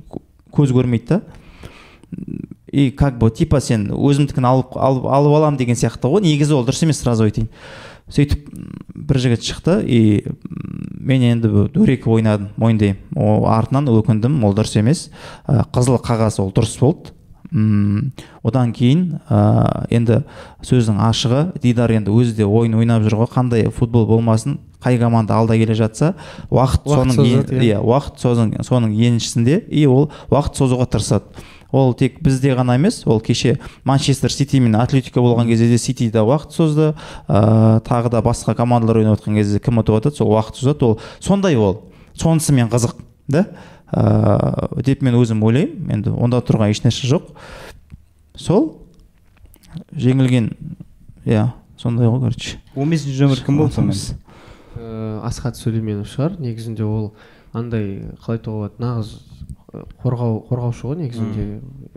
[0.52, 1.22] көз көрмейді да.
[2.74, 6.24] И как бы типа сен өзімдікін алып алып, алып аламын деген сияқты ғой.
[6.26, 7.50] Негізі ол дұрыс емес сразу айтайын.
[8.10, 8.50] Сөйтіп
[8.98, 10.26] бір жігіт шықты и
[11.00, 12.98] мен енді дөрекі ойнадым мойындаймын.
[13.16, 15.08] Ол артынан өкіндім ол дұрыс емес.
[15.48, 17.14] Ә, қызыл қағаз ол дұрыс болды.
[17.54, 20.24] М, одан кейін ә, енді
[20.66, 23.30] сөздің ашығы дидар енді өзі де ойын ойнап жүр ғой.
[23.38, 26.16] Қандай футбол болмасын қай команда алда келе жатса
[26.50, 27.62] уақыт, Уақыт соның иә.
[27.62, 31.30] иә уақыт соның соның еншісінде и ол уақыт созуға тырысады.
[31.74, 36.10] Ол тек бізде ғана емес ол кеше манчестер сити мен атлетико болған кезде де сити
[36.14, 36.94] да уақыт созды.
[37.28, 40.86] Ә, тағы да басқа командалар ойнап жатқан кезде кім ұтып жатады сол уақыт созады.
[40.86, 43.48] Ол сондай ол сонысымен қызық да?
[43.92, 45.90] Ә, деп мен өзім ойлаймын.
[45.98, 47.34] Енді онда тұрған ешнәрсе жоқ.
[48.38, 48.76] Сол
[49.98, 50.54] жеңілген
[51.26, 52.60] иә сондай ғой короче.
[52.76, 54.20] Он бесінші нөмір кім болды сонымен?
[54.76, 56.38] Э, асхат сүлейменов шығар.
[56.42, 57.14] Негізінде ол
[57.54, 59.14] андай қалай айтуға болады нағыз
[59.74, 61.44] қорғау қорғаушы ғой негізінде.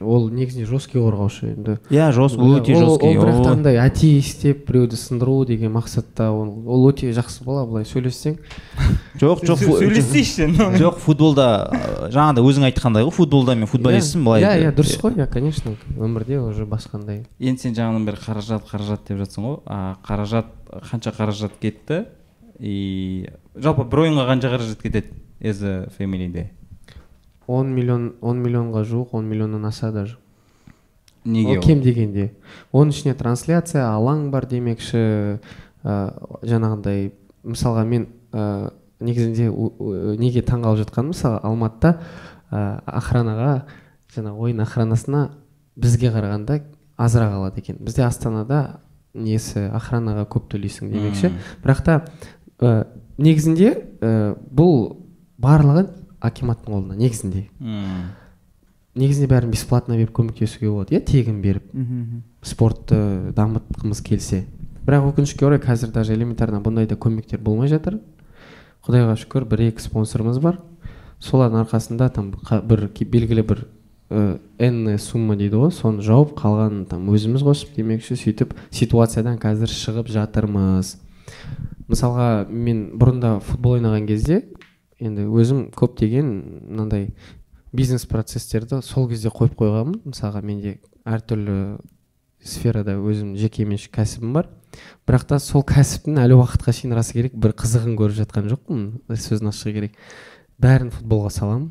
[0.01, 1.75] Ол негізінде жесткий қорғаушы енді.
[1.93, 6.49] Иә жос Ол- өте жесткий ол бірақ андай әти істеп біреуді сындыру деген мақсатта ол,
[6.65, 8.39] ол өте жақсы бала былай сөйлессең.
[9.21, 10.49] Жоқ жоқ сөйлесейші
[10.81, 15.17] жоқ футболда ә, жаңағыдай өзің айтқандай ғой футболда мен футболистпін былай иә иә дұрыс қой
[15.17, 17.25] иә конечно өмірде уже басқандай.
[17.41, 19.61] Енді сен жаңадан бері қаражат қаражат деп жатсың ғой.
[19.67, 20.53] А қаражат
[20.91, 22.07] қанша қаражат кетті?
[22.61, 25.13] И жалпы бір ойынға қанша қаражат кетеді?
[25.41, 25.87] As a
[27.47, 30.19] 10 миллион 10 миллионға жуық 10 миллионнан аса даже
[31.27, 32.33] неге ол кем дегенде.
[32.73, 35.03] Оның ішіне трансляция алаң бар демекші
[35.83, 35.97] ә,
[36.47, 37.11] жаңағындай
[37.47, 39.51] мысалға мен ә, негізінде
[40.21, 41.97] неге таңғалып жатқаным мысалы алматыда
[42.51, 43.67] ә, охранаға
[44.15, 45.23] жаңағы ойын охранасына
[45.77, 46.61] бізге қарағанда
[46.97, 47.81] азырақ алады екен.
[47.81, 48.81] Бізде астанада
[49.15, 51.33] несі охранаға көп төлейсің демекші.
[51.65, 51.99] Бірақ та
[52.61, 52.87] ә,
[53.19, 55.03] негізінде ә, бұл
[55.43, 55.89] барлығы
[56.21, 57.47] акиматтың қолында негізінде.
[57.61, 58.13] Мм.
[58.97, 60.97] негізінде бәрін бесплатно беріп көмектесуге болады.
[60.97, 61.73] Иә тегін беріп.
[61.73, 62.23] Мгм.
[62.43, 64.47] спортты дамытқымыз келсе.
[64.87, 68.01] Бірақ өкінішке орай қазір даже элементарно бұндай да көмектер болмай жатыр.
[68.87, 70.61] Құдайға шүкір бір екі спонсорымыз бар.
[71.19, 73.65] Солардың арқасында там бір белгілі бір
[74.11, 75.73] ә, энная сумма дейді ғой.
[75.75, 80.97] Соны жауып қалғанын там өзіміз қосып демекші сөйтіп ситуациядан қазір шығып жатырмыз.
[81.91, 84.45] Мысалға мен бұрында футбол ойнаған кезде
[85.01, 86.29] енді өзім көптеген
[86.71, 87.11] мынандай
[87.77, 90.01] бизнес процестерді сол кезде қойып қойғанмын.
[90.09, 91.79] Мысалға менде әртүрлі
[92.47, 94.49] сферада өзім жекеменшік кәсібім бар.
[95.09, 98.85] Бірақ та сол кәсіптің әлі уақытқа шейін расы керек бір қызығын көріп жатқан жоқпын.
[99.13, 99.99] Сөзін ашығы керек.
[100.63, 101.71] Бәрін футболға саламын.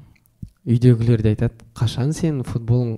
[0.65, 2.97] Үйдегілер де айтады қашан сен футболың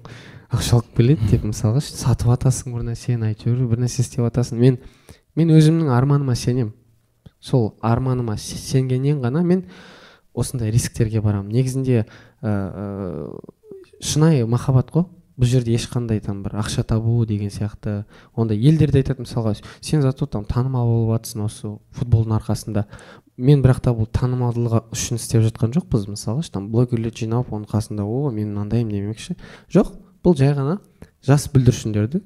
[0.55, 4.77] ақша алып келеді деп мысалға сатып жатасың бір нәрсені әйтеуір бір нәрсе істеп жатасың мен
[5.35, 6.71] мен өзімнің арманыма сенемін.
[7.39, 9.65] Сол арманыма се- сенгеннен ғана мен
[10.37, 11.51] осындай рисктерге барамын.
[11.51, 12.05] Негізінде
[12.41, 13.29] ә,
[13.99, 15.07] шынайы махаббат қой.
[15.37, 19.51] Бұл жерде ешқандай там бір ақша табу деген сияқты ондай елдер де айтады мысалға
[19.85, 22.87] сен зато там танымал болып жатрсың осы футболдың арқасында.
[23.37, 26.07] Мен бірақ та бұл танымалдылығы үшін істеп жатқан жоқпыз.
[26.09, 29.37] Мысалға ше, там блогерлерді жинап оның қасында о мен мынандаймын демекші.
[29.69, 29.93] Жоқ
[30.25, 30.79] бұл жай ғана
[31.21, 32.23] жас бүлдіршіндерді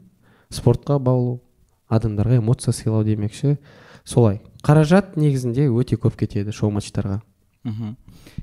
[0.47, 1.41] спортқа баулу
[1.91, 3.57] адамдарға эмоция сыйлау демекші.
[4.05, 4.39] Солай.
[4.63, 7.19] Қаражат негізінде өте көп кетеді шоу матчтарға
[7.63, 7.95] мхм.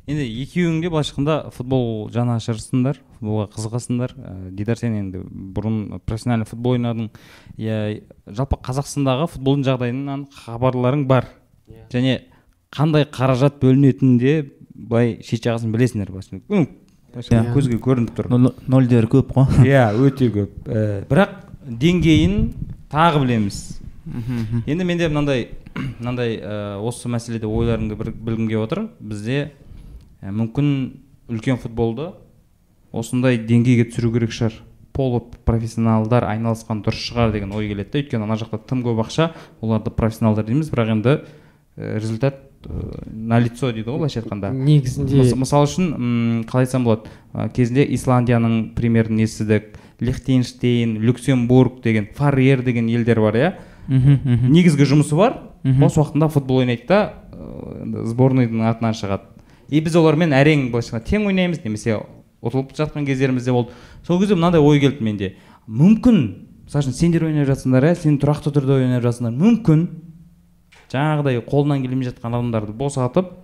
[0.09, 4.15] Енді екеуің де былайша айтқанда футбол жанашырсыңдар футболға қызығасыңдар.
[4.15, 7.11] Ә, дидар сен енді бұрын профессиональный футбол ойнадың.
[7.59, 11.29] Иә жалпы қазақстандағы футболдың жағдайынан хабарларың бар.
[11.93, 12.21] Және
[12.73, 14.37] қандай қаражат бөлінетінін де
[14.75, 16.41] былай шет жағасын білесіңдер былайша
[17.19, 17.53] Иә.
[17.55, 18.29] көзге көрініп тұр.
[18.69, 19.47] Нөлдер көп қой.
[19.67, 20.51] Иә өте көп.
[20.69, 21.31] Ә, бірақ
[21.67, 22.53] деңгейін
[22.93, 23.78] тағы білеміз.
[24.67, 25.49] Енді менде мынандай
[26.01, 28.87] мынандай ә, осы мәселеде ойларыңды бір білгім келіп отыр.
[29.01, 29.53] Бізде
[30.23, 30.71] ә, мүмкін
[31.29, 32.11] үлкен футболды
[32.93, 34.59] осындай деңгейге түсіру керек шығар.
[34.99, 39.31] Полупрофессионалдар айналысқан дұрыс шығар деген ой келеді да өйткені ана жақта тым көп ақша
[39.63, 40.71] оларды профессионалдар дейміз.
[40.73, 41.15] Бірақ енді
[41.77, 44.51] ә, результат ә, налицо дейді ғой былайша айтқанда.
[44.57, 45.93] Негізінде Мыс- мысалы үшін
[46.51, 47.13] қалай айтсам болады.
[47.35, 49.77] Ә, кезінде исландияның премьерін естідік.
[50.01, 53.49] Лихтенштейн люксембург деген фарер деген елдер бар иә.
[53.89, 55.39] Негізгі жұмысы бар.
[55.65, 57.01] Бос уақытында футбол ойнайды да
[57.83, 59.35] енді сборныйдың атынан шығады.
[59.69, 61.99] И біз олармен әрең былайша айтқанда тең ойнаймыз немесе
[62.41, 63.75] ұтылып жатқан кездеріміз де болды.
[64.07, 65.35] Сол кезде мынандай ой келді менде.
[65.67, 66.23] Мүмкін
[66.65, 69.35] мысалы үшін сендер ойнап жатсыңдар иә сен тұрақты түрде ойнап жатсыңдар.
[69.35, 69.85] Мүмкін
[70.93, 73.35] жаңағыдай қолынан келмей жатқан адамдарды босатып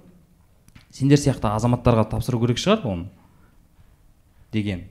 [0.94, 3.10] сендер сияқты азаматтарға тапсыру керек шығар оны
[4.54, 4.86] деген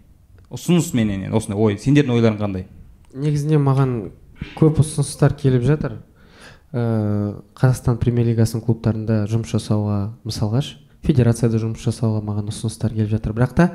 [0.53, 1.79] ұсыныс менен осындай ой.
[1.81, 2.67] Сендердің ойларың қандай?
[3.15, 4.11] Негізінде маған
[4.57, 5.99] көп ұсыныстар келіп жатыр.
[6.73, 13.11] Ә, қазақстан премьер лигасының клубтарында жұмыс жасауға мысалға ше, федерацияда жұмыс жасауға маған ұсыныстар келіп
[13.13, 13.35] жатыр.
[13.37, 13.69] Бірақ та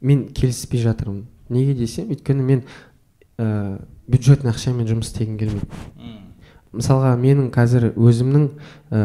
[0.00, 1.26] мен келіспей жатырмын.
[1.48, 2.64] Неге десем өйткені мен
[3.38, 3.78] ә,
[4.08, 5.68] бюджетный ақшамен жұмыс істегім келмейді.
[6.76, 8.48] Мысалға менің қазір өзімнің
[8.90, 9.04] ә,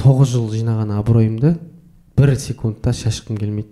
[0.00, 1.58] тоғыз жыл жинаған абыройымды
[2.16, 3.68] бір секундта шашқым келмейді.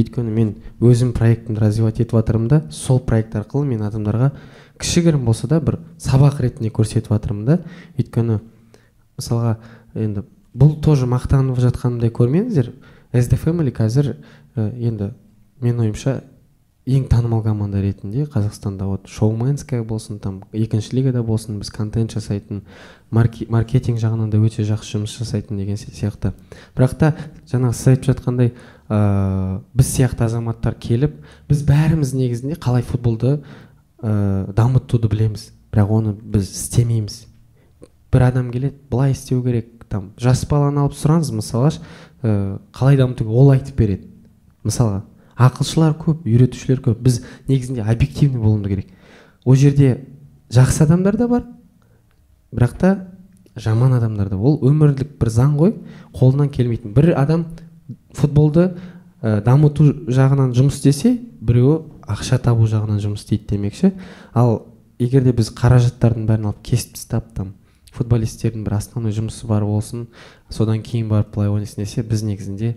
[0.00, 4.30] Өйткені мен өзім проектімді развивать етіп жатырмын да сол проект арқылы мен адамдарға
[4.80, 7.58] кішігірім болса да бір сабақ ретінде көрсетіп жатырмын да.
[7.98, 8.40] Өйткені
[9.20, 9.56] мысалға
[9.94, 10.24] енді
[10.56, 12.72] бұл тоже мақтанып жатқанымдай көрмеңіздер.
[13.12, 14.14] SD Family қазір
[14.56, 15.12] ә, енді
[15.62, 16.20] менің ойымша
[16.90, 22.62] ең танымал команда ретінде қазақстанда вот шоуменская болсын там екінші лигада болсын біз контент жасайтын
[23.10, 26.32] маркетинг жағынан да өте жақсы жұмыс жасайтын деген си- сияқты.
[26.74, 27.12] Бірақ та
[27.50, 28.52] жаңағы сіз айтып жатқандай
[28.88, 33.40] ә, біз сияқты азаматтар келіп біз бәріміз негізінде қалай футболды
[34.02, 37.26] ә, дамытуды білеміз бірақ оны біз істемейміз
[38.12, 39.76] бір адам келеді былай істеу керек.
[39.90, 41.72] Там жас баланы алып сұраңыз мысалға
[42.22, 44.08] ә, қалай дамыту ол айтып береді.
[44.64, 45.02] Мысалға
[45.40, 47.00] ақылшылар көп үйретушілер көп.
[47.02, 48.92] Біз негізінде объективный болуымыз керек.
[49.44, 50.06] Ол жерде
[50.50, 51.44] жақсы адамдар да бар
[52.52, 52.92] бірақ та
[53.56, 55.74] жаман адамдар да ол өмірлік бір заң ғой
[56.14, 56.94] қолынан келмейтін.
[56.94, 57.46] Бір адам
[58.14, 58.76] футболды
[59.22, 63.92] ә, дамыту жағынан жұмыс істесе біреуі ақша табу жағынан жұмыс істейді демекші.
[64.34, 64.66] Ал
[64.98, 67.54] егер де біз қаражаттардың бәрін алып кесіп тастап там
[67.94, 70.06] футболистердің бір основной жұмысы бар болсын
[70.48, 72.74] содан кейін барып былай ойнайсың десе біз негізінде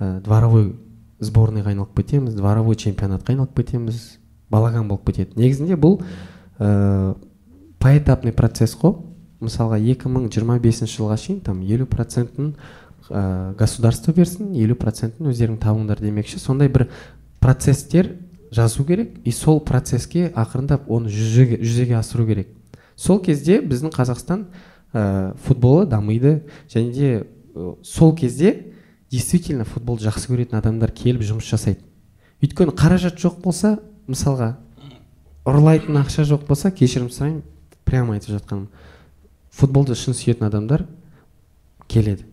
[0.00, 0.72] ә, дворовой
[1.20, 4.18] сборныйға айналып кетеміз дворовой чемпионатқа айналып кетеміз
[4.50, 5.36] балаган болып кетеді.
[5.36, 6.00] Негізінде бұл
[6.58, 7.14] ә,
[7.82, 8.96] поэтапный процесс қой.
[9.38, 12.56] Мысалға 2025 жылға шейін там елу процентін
[13.10, 16.38] ә, государство берсін елу процентін өздерің табыңдар демекші.
[16.38, 16.88] Сондай бір
[17.40, 18.16] процесстер
[18.50, 22.48] жазу керек и сол процесске ақырындап оны жүзеге, жүзеге асыру керек.
[22.96, 24.46] Сол кезде біздің қазақстан
[24.92, 27.10] ә, футболы дамиды және де
[27.54, 28.72] ә, сол кезде
[29.10, 31.80] действительно футболды жақсы көретін адамдар келіп жұмыс жасайды.
[32.42, 34.54] Өйткені қаражат жоқ болса мысалға
[35.48, 37.42] ұрлайтын ақша жоқ болса кешірім сұраймын
[37.88, 38.68] прямо айтып жатқаным.
[39.50, 40.84] Футболды шын сүйетін адамдар
[41.88, 42.27] келеді.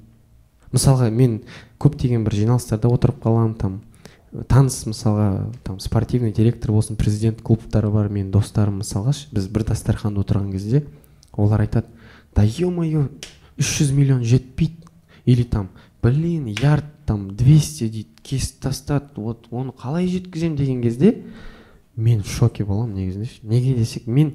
[0.75, 1.41] Мысалға мен
[1.81, 3.81] көптеген бір жиналыстарда отырып қаламын там
[4.51, 10.21] таныс мысалға там спортивный директор болсын президент клубтары бар менің достарым мысалға біз бір дастарханда
[10.21, 10.85] отырған кезде
[11.33, 11.87] олар айтады
[12.35, 13.07] да е мое
[13.57, 14.83] үш миллион жетпейді
[15.25, 15.69] или там
[16.03, 21.23] блин ярд там 200 дейді кесіп тастады вот оны қалай жеткіземін деген кезде
[21.95, 24.33] мен в шоке боламын негізінде неге десек мен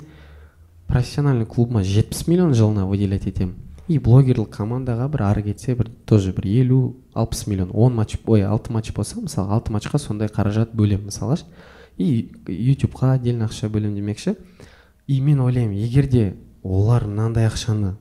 [0.86, 3.54] профессиональный клубыма 70 миллион жылына выделять етемін.
[3.90, 6.80] И блогерлік командаға бір ары кетсе бір тоже бір елу
[7.12, 11.40] алпыс миллион он матч ой алты матч болса мысалы алты матчқа сондай қаражат бөлемін мысалға
[11.40, 11.46] ше.
[11.98, 14.36] и ютубқа отдельно ақша бөлемін демекші.
[15.06, 17.96] И мен ойлаймын егер де олар мынандай ақшаны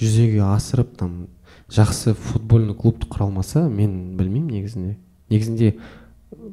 [0.00, 1.28] жүзеге асырып там
[1.70, 4.96] жақсы футбольный клубты құра алмаса мен білмеймін негізінде.
[5.30, 5.76] Негізінде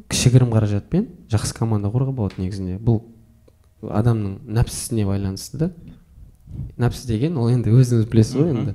[0.08, 2.77] кішігірім қаражатпен жақсы команда құруға болады негізінде.
[2.77, 3.01] Бұл
[3.82, 5.71] адамның нәпсісіне байланысты да.
[6.79, 8.73] Нәпсі деген ол енді өзіңіз білесіз ғой енді.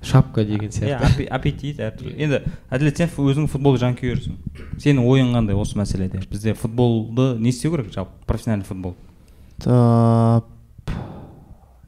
[0.00, 1.06] Шапка деген иә сияқты.
[1.08, 2.38] аппе- аппетит әртүрлі енді
[2.70, 4.36] әділет сен өзің футбол жанкүйерсің
[4.78, 6.20] сенің ойың қандай осы мәселеде?
[6.30, 8.12] Бізде футболды не істеу керек жалпы?
[8.26, 8.94] Профессиональный футбол.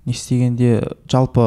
[0.07, 0.81] Не істегенде
[1.13, 1.45] жалпы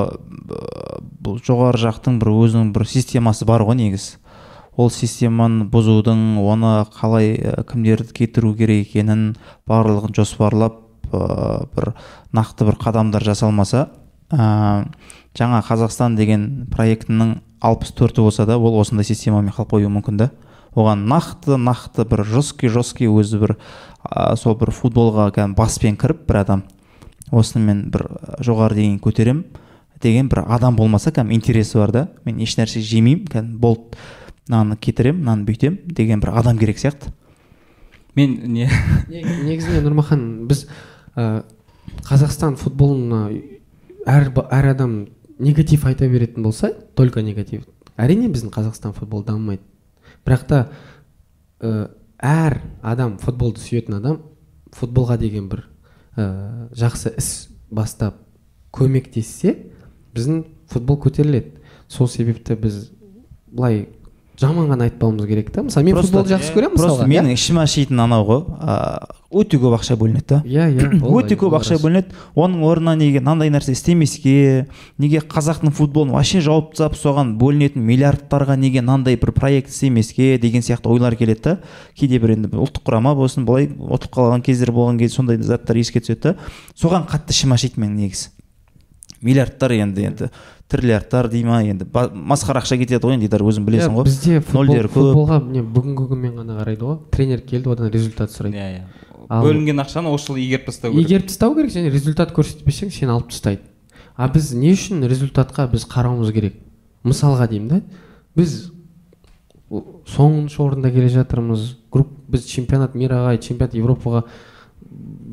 [1.23, 4.19] бұл жоғары жақтың бір өзінің бір системасы бар ғой негізі
[4.77, 9.35] ол системаны бұзудың оны қалай ә, кімдерді кетіру керек екенін
[9.69, 10.79] барлығын жоспарлап
[11.17, 11.93] ә, бір
[12.33, 13.87] нақты бір қадамдар жасалмаса
[14.31, 14.85] ә,
[15.37, 20.29] жаңа қазақстан деген проектінің алпыс төрті болса да ол осындай системамен қалып қоюы мүмкін да.
[20.73, 23.55] Оған нақты нақты бір жесткий жесткий өзі бір
[24.09, 26.63] ә, сол бір футболға кәдімгі баспен кіріп бір адам
[27.31, 28.07] осыны мен бір
[28.41, 29.43] жоғары деңгейге көтеремін
[30.01, 32.07] деген бір адам болмаса кәдімгі интересі бар да.
[32.25, 34.01] Мен еш нәрсе жемеймін кәдімгі болды
[34.49, 37.13] мынаны кетіремін мынаны бүйтемін деген бір адам керек сияқты.
[38.15, 38.67] Мен не?
[39.09, 40.67] Нег- негізінде нұрмахан біз
[41.15, 43.27] қазақстан футболына
[44.05, 44.95] әр, әр адам
[45.39, 47.65] негатив айта беретін болса только негатив.
[47.97, 49.63] Әрине біздің қазақстан футболы дамымайды.
[50.25, 50.61] Бірақ та
[51.61, 54.21] ә, әр адам футболды сүйетін адам
[54.73, 55.65] футболға деген бір
[56.15, 57.31] ә, жақсы іс
[57.69, 58.17] бастап
[58.73, 59.57] көмектессе
[60.15, 61.59] біздің футбол көтеріледі.
[61.87, 62.87] Сол себепті біз
[63.51, 63.87] былай
[64.39, 67.11] жаман ғана айтпауымыз керек та мысалы мен футболды жақсы көремін просто мысалға иә?
[67.11, 68.41] менің ішім ашитын анау ғой.
[69.33, 70.39] Өте көп ақша бөлінеді да.
[70.45, 72.13] Иә иә өте көп ақша бөлінеді.
[72.37, 74.67] Оның орнына неге мынандай нәрсе істемеске
[75.01, 80.65] неге қазақтың футболын вообще жауып тастап соған бөлінетін миллиардтарға неге мынандай бір проект істемеске деген
[80.65, 81.57] сияқты ойлар келеді да.
[81.97, 86.01] Кейде бір енді ұлттық құрама болсын былай ұтылып қалған кездер болған кезде сондай заттар еске
[86.01, 86.37] түседі да.
[86.77, 88.29] Соған қатты ішім ашиды менің негізі.
[89.23, 90.29] Миллиардтар енді енді
[90.69, 91.85] триллиардтар дей ма енді.
[91.85, 94.03] Масқара ақша кетеді ғой енді дидар өзің білесің Иә, ғой.
[94.07, 94.95] бізде нөлдері көп.
[94.97, 96.97] футболға міне бүгінгі күнмен ғана қарайды ғой.
[97.11, 98.57] Тренер келді одан результат сұрайды.
[98.57, 98.83] Иә иә.
[99.29, 101.07] Бөлінген ақшаны осы жылы игеріп тастау керек.
[101.07, 103.61] игеріп тастау керек және результат көрсетпесең сені алып тастайды.
[104.17, 106.55] А біз не үшін результатқа біз қарауымыз керек?
[107.03, 107.81] Мысалға деймін да
[108.35, 108.71] біз
[109.71, 111.75] соңыншы орында келе жатырмыз.
[111.91, 114.23] Групп біз чемпионат мираға чемпионат европаға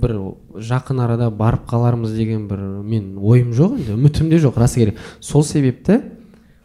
[0.00, 0.16] бір
[0.56, 4.98] жақын арада барып қалармыз деген бір мен ойым жоқ енді үмітім де жоқ расы керек.
[5.20, 6.00] Сол себепті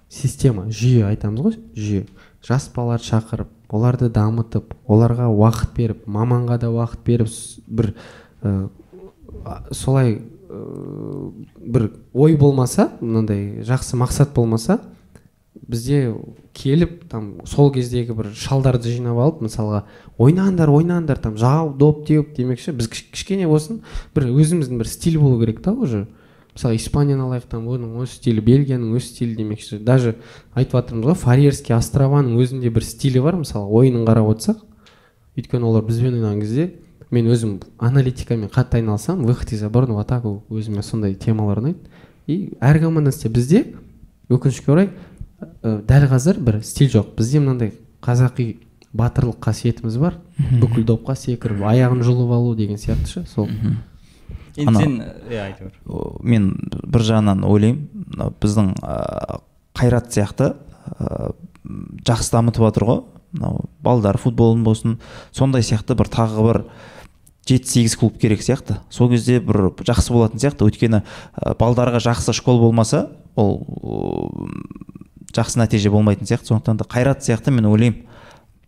[0.10, 2.06] система жүйе айтамыз ғой жүйе.
[2.46, 7.32] Жас балаларды шақырып оларды дамытып оларға уақыт беріп маманға да уақыт беріп
[7.68, 7.94] бір
[8.44, 8.70] ә,
[9.72, 10.20] солай
[10.50, 14.80] ә, бір ой болмаса мынандай жақсы мақсат болмаса
[15.68, 16.14] бізде
[16.53, 19.84] келіп там сол кездегі бір шалдарды жинап алып мысалға
[20.18, 22.72] ойнаңдар ойнаңдар там жау доп теуіп демекші.
[22.76, 23.82] Біз кіш- кішкене болсын
[24.16, 26.08] бір өзіміздің бір стиль болу керек та уже.
[26.56, 29.80] Мысалы испанияны алайық там оның өз стилі бельгияның өз стилі демекші.
[29.80, 30.16] Даже
[30.53, 34.64] айтып жатырмыз ғой фарерский острованың өзінде бір стилі бар мысалы ойынын қарап отырсақ
[35.36, 36.70] өйткені олар бізбен ойнаған кезде
[37.12, 41.91] мен өзім аналитикамен қатты айналысамын выход из обороны в атаку өзіме сондай темалар ұнайды
[42.28, 43.76] и әр команда бізде
[44.30, 44.89] өкінішке орай
[45.42, 47.16] ә, дәл қазір бір стиль жоқ.
[47.18, 47.74] Бізде мынандай
[48.06, 48.58] қазақи
[48.96, 50.20] батырлық қасиетіміз бар.
[50.62, 53.50] Бүкіл допқа секіріп аяғын жұлып алу деген сияқты ше сол.
[54.56, 54.96] Енді сен
[55.30, 55.74] иә айта бер
[56.24, 56.52] мен
[56.88, 57.90] бір жағынан ойлаймын.
[58.14, 59.40] Мынау біздің ә,
[59.76, 60.54] қайрат сияқты
[60.96, 61.34] ә,
[62.08, 63.02] жақсы дамытып жатыр ғой.
[63.36, 65.00] Мынау балдар футболын болсын
[65.36, 66.62] сондай сияқты бір тағы бір
[67.46, 68.80] жеті сегіз клуб керек сияқты.
[68.90, 70.70] Сол кезде бір жақсы болатын сияқты.
[70.70, 73.60] Өйткені ә, балдарға жақсы школ болмаса ол
[75.36, 76.54] жақсы нәтиже болмайтын сияқты.
[76.54, 78.06] Сондықтан да қайрат сияқты мен ойлаймын.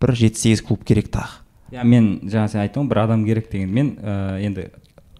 [0.00, 1.42] бір жеті сегіз клуб керек тағы.
[1.72, 3.70] Иә мен жаңа сен айттың ғой бір адам керек деген.
[3.74, 4.68] Мен ә, енді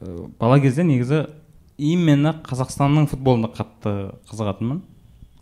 [0.00, 1.26] ә, бала кезде негізі
[1.78, 4.80] именно қазақстанның футболына қатты қызығатынмын.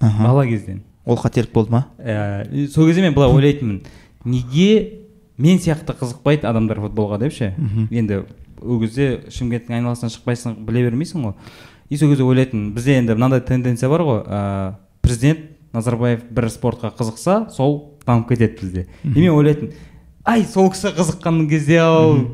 [0.00, 0.82] Бала кезден.
[1.04, 1.84] Ол қателік болды ма?
[1.98, 3.82] Ә, сол кезде мен былай ойлайтынмын.
[4.24, 5.02] Неге
[5.38, 7.52] мен сияқты қызықпайды адамдар футболға деп ше
[7.90, 8.24] енді
[8.62, 11.36] ол кезде шымкенттің айналасынан шықпайсың біле бермейсің ғой.
[11.90, 12.72] И сол кезде ойлайтынмын.
[12.74, 14.24] Бізде енді мынандай тенденция бар ғой.
[14.24, 18.86] Ә, президент назарбаев бір спортқа қызықса сол дамып кетеді бізде.
[19.04, 19.74] И мен ойлайтынмын
[20.26, 22.26] ай сол кісі қызыққан кезде ау.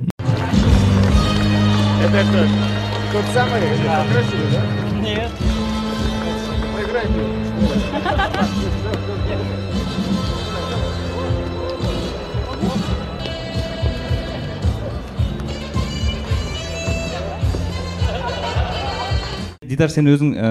[19.62, 20.48] Дидар сен өзің ә,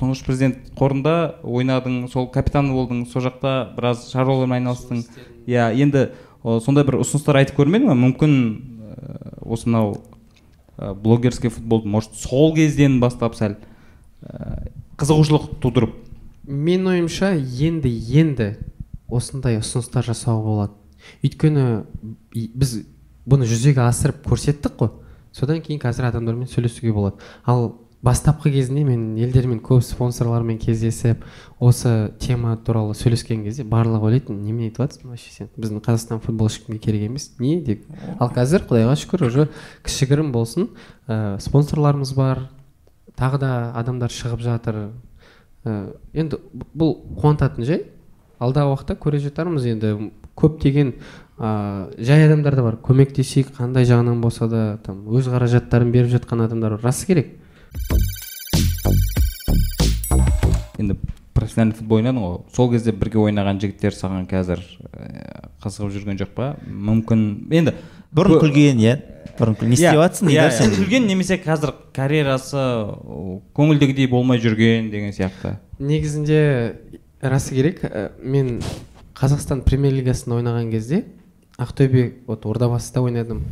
[0.00, 5.04] тұңғыш президент қорында ойнадың сол капитан болдың сол жақта біраз шаруалармен айналыстың.
[5.46, 6.08] Иә енді
[6.42, 9.98] о, сондай бір ұсыныстар айтып көрмедің ба мүмкін ә, осы мынау
[10.78, 13.56] ә, блогерский футболды может сол кезден бастап сәл
[14.22, 14.70] ә,
[15.00, 15.94] қызығушылық тудырып.
[16.46, 18.50] Менің ойымша енді енді
[19.08, 20.74] осындай ұсыныстар жасауға болады.
[21.24, 21.84] Өйткені
[22.32, 22.76] біз
[23.28, 24.92] бұны жүзеге асырып көрсеттік қой.
[25.34, 27.20] Содан кейін қазір адамдармен сөйлесуге болады.
[27.44, 27.72] Ал
[28.04, 31.22] бастапқы кезінде мен елдермен көп спонсорлармен кездесіп
[31.62, 35.48] осы тема туралы сөйлескен кезде барлығы ойлайтын немене айтып жатрсың вообще сен?
[35.56, 37.30] Біздің қазақстан футболы ешкімге керек емес.
[37.38, 37.86] Не деп.
[38.18, 39.48] Ал қазір құдайға шүкір уже
[39.86, 40.68] кішігірім болсын.
[41.08, 42.48] Ә, спонсорларымыз бар.
[43.16, 44.80] Тағы да адамдар шығып жатыр.
[45.64, 46.42] Ә, енді
[46.76, 47.86] бұл қуантатын жай.
[48.38, 49.94] Алдағы уақытта көре жатармыз енді.
[50.36, 50.92] Көптеген
[51.38, 52.76] ә, жай адамдар да бар.
[52.84, 56.84] Көмектесейік қандай жағынан болса да там өз қаражаттарын беріп жатқан адамдар бар.
[56.84, 57.38] Расы керек.
[60.78, 60.96] Енді
[61.34, 64.62] профессиональный футбол ойнадың ғой сол кезде бірге ойнаған жігіттер саған қазір
[64.92, 66.54] ә, қызығып жүрген жоқ па?
[66.66, 67.24] Мүмкін.
[67.54, 67.74] Енді
[68.14, 68.94] бұрын күлген иә?
[69.38, 72.62] Бұрын не істеп жатрсың иә, сен күлген немесе қазір карьерасы
[73.56, 75.56] көңілдегідей болмай жүрген деген сияқты.
[75.78, 76.40] Негізінде
[77.22, 78.60] расы керек ә, мен
[79.18, 81.04] қазақстан премьер лигасында ойнаған кезде
[81.58, 83.44] ақтөбе вот ордабасыда ойнадым.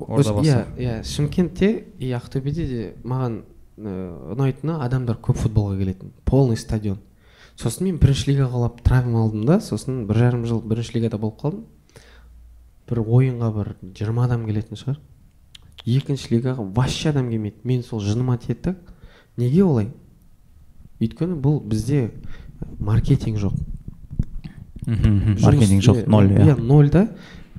[0.00, 0.48] Ордабасы.
[0.48, 3.42] иә иә шымкентте и ақтөбеде де маған
[3.78, 6.98] ұнайтыны адамдар көп футболға келетін полный стадион.
[7.58, 11.40] Сосын мен бірінші лигаға құлап травма алдым да сосын бір жарым жыл бірінші лигада болып
[11.42, 11.64] қалдым.
[12.88, 14.98] Бір ойынға бір жиырма адам келетін шығар.
[15.84, 17.56] Екінші лигаға вообще адам келмейді.
[17.64, 18.76] Мен сол жыныма тиеді
[19.36, 19.90] неге олай?
[21.00, 22.10] Өйткені бұл бізде
[22.78, 23.54] маркетинг жоқ.
[24.86, 26.46] Мгм, маркетинг жоқ ноль иә.
[26.46, 27.08] иә ноль да.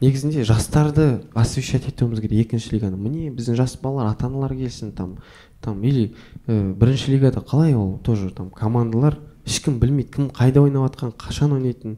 [0.02, 2.47] Негізінде жастарды освещать етуіміз керек.
[2.47, 2.97] Екінші лиганы.
[2.97, 5.18] Міне біздің жас балалар ата аналар келсін там
[5.62, 6.16] там или
[6.47, 11.54] ә, бірінші лигада қалай ол тоже там командалар ешкім білмейді кім қайда ойнап жатқанын қашан
[11.58, 11.97] ойнайтынын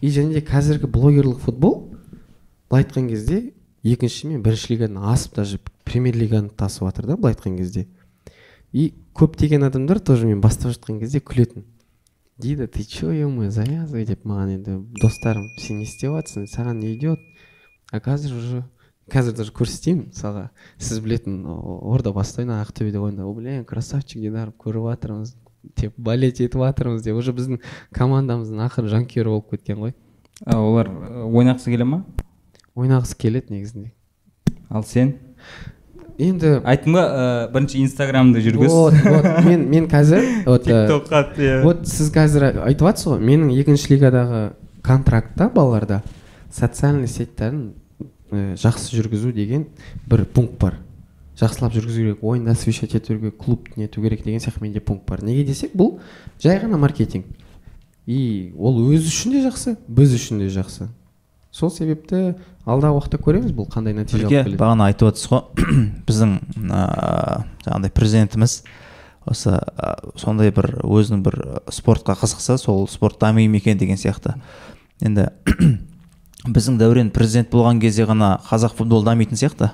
[0.00, 1.92] и және де қазіргі блогерлік футбол
[2.70, 3.52] былай айтқан кезде
[3.84, 7.86] екінші мен бірінші лигадан асып даже премьер лиганы тасып жатыр да былай айтқан кезде.
[8.72, 11.66] И көптеген адамдар тоже мен бастап жатқан кезде күлетін.
[12.38, 16.94] Дейді ты че е завязывай деп маған енді достарым сен не істеп жатрсың саған не
[16.94, 17.18] идет?
[17.92, 18.62] А қазір уже
[19.12, 20.48] қазір даже көрсетейін мысалға.
[20.80, 25.34] Сіз білетін ордабасы ойнаған ақтөбеде ойнады о блин красавчик дидаров көріп жатырмыз
[25.76, 27.18] деп болеть етіп жатырмыз деп.
[27.20, 27.60] Уже біздің
[27.92, 29.94] командамыздың ақыры жанкүйері болып кеткен ғой.
[30.46, 32.00] А, олар э, ойнағысы келе ма?
[32.74, 33.92] Ойнағысы келеді негізінде.
[34.70, 35.18] Ал сен?
[36.22, 38.72] Енді айттым ба ә, бірінші инстаграмды жүргіз?
[38.72, 41.62] Вот вот мен мен қазір вот э, тиктокқа иә.
[41.64, 44.42] вот сіз қазір айтып жатсыз ғой менің екінші лигадағы
[44.82, 46.02] контрактта балаларда
[46.52, 47.72] социальный сетьтарын
[48.32, 49.68] э, жақсы жүргізу деген
[50.08, 50.78] бір пункт бар.
[51.38, 55.22] Жақсылап жүргізу керек ойынды освещать ету керек клубты нету керек деген сияқты менде пункт бар.
[55.22, 56.00] Неге десек бұл
[56.42, 57.26] жай ғана маркетинг.
[58.06, 60.88] И ол өзі үшін де жақсы біз үшін де жақсы.
[61.52, 65.42] Сол себепті алдағы уақытта көреміз бұл қандай нәтиже алып келеді бағана айтып отырсыз ғой.
[66.08, 68.56] Біздің ыыы жаңағыдай президентіміз
[69.28, 71.38] осы ә, сондай бір өзінің бір
[71.70, 74.34] спортқа қызықса сол спорт дами ма екен деген сияқты.
[75.00, 75.28] Енді
[76.46, 79.70] біздің дәурен президент болған кезде ғана қазақ футболы дамитын сияқты.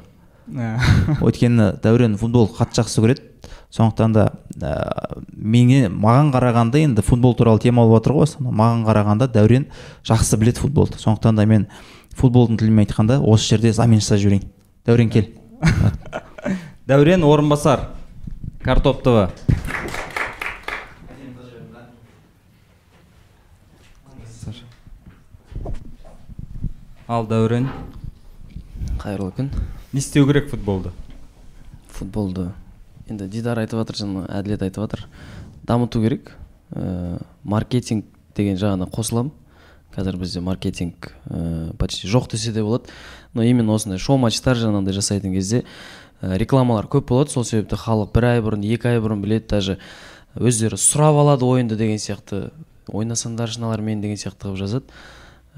[0.52, 0.76] Ә,
[1.24, 3.24] өйткені дәурен футбол қатты жақсы көреді.
[3.72, 4.26] Сондықтан да
[4.60, 9.68] ә, мене маған қарағанда енді футбол туралы тема болып жатыр ғой маған қарағанда дәурен
[10.08, 11.00] жақсы біледі футболды.
[11.00, 11.68] Сондықтан да мен
[12.16, 14.48] футболдың тілімен айтқанда осы жерде замен жасап жіберейін.
[14.88, 15.28] Дәурен кел.
[16.88, 17.90] Дәурен орынбасар
[18.64, 19.28] картоп тв
[27.08, 27.70] ал дәурен?
[29.00, 29.48] Қайырлы күн.
[29.94, 30.90] Не істеу керек футболды?
[31.96, 32.50] Футболды.
[33.08, 35.06] Енді дидар айтып жатыр жаңа әділет айтып жатыр.
[35.64, 36.34] Дамыту керек.
[36.76, 38.04] Ә, маркетинг
[38.36, 39.32] деген жағына қосыламын.
[39.96, 42.92] Қазір бізде маркетинг ә, почти жоқ десе де болады.
[43.32, 45.64] Но именно осындай шоу матчтар жаңағыдай жасайтын кезде
[46.20, 47.32] ә, рекламалар көп болады.
[47.32, 49.78] Сол себепті халық бір ай бұрын екі ай бұрын біледі даже
[50.36, 52.50] өздері сұрап алады ойынды деген сияқты
[52.92, 54.92] ойнасаңдаршы мыналармен деген сияқты қылып жазады.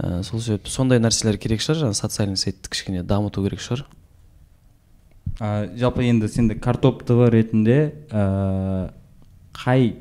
[0.00, 3.84] Ә, сол себепті сондай нәрселер керек шығар жаңағы социальный сетьті кішкене дамыту керек шығар.
[5.40, 8.90] Ә, жалпы енді сенде картоп тв ретінде ә,
[9.56, 9.94] қай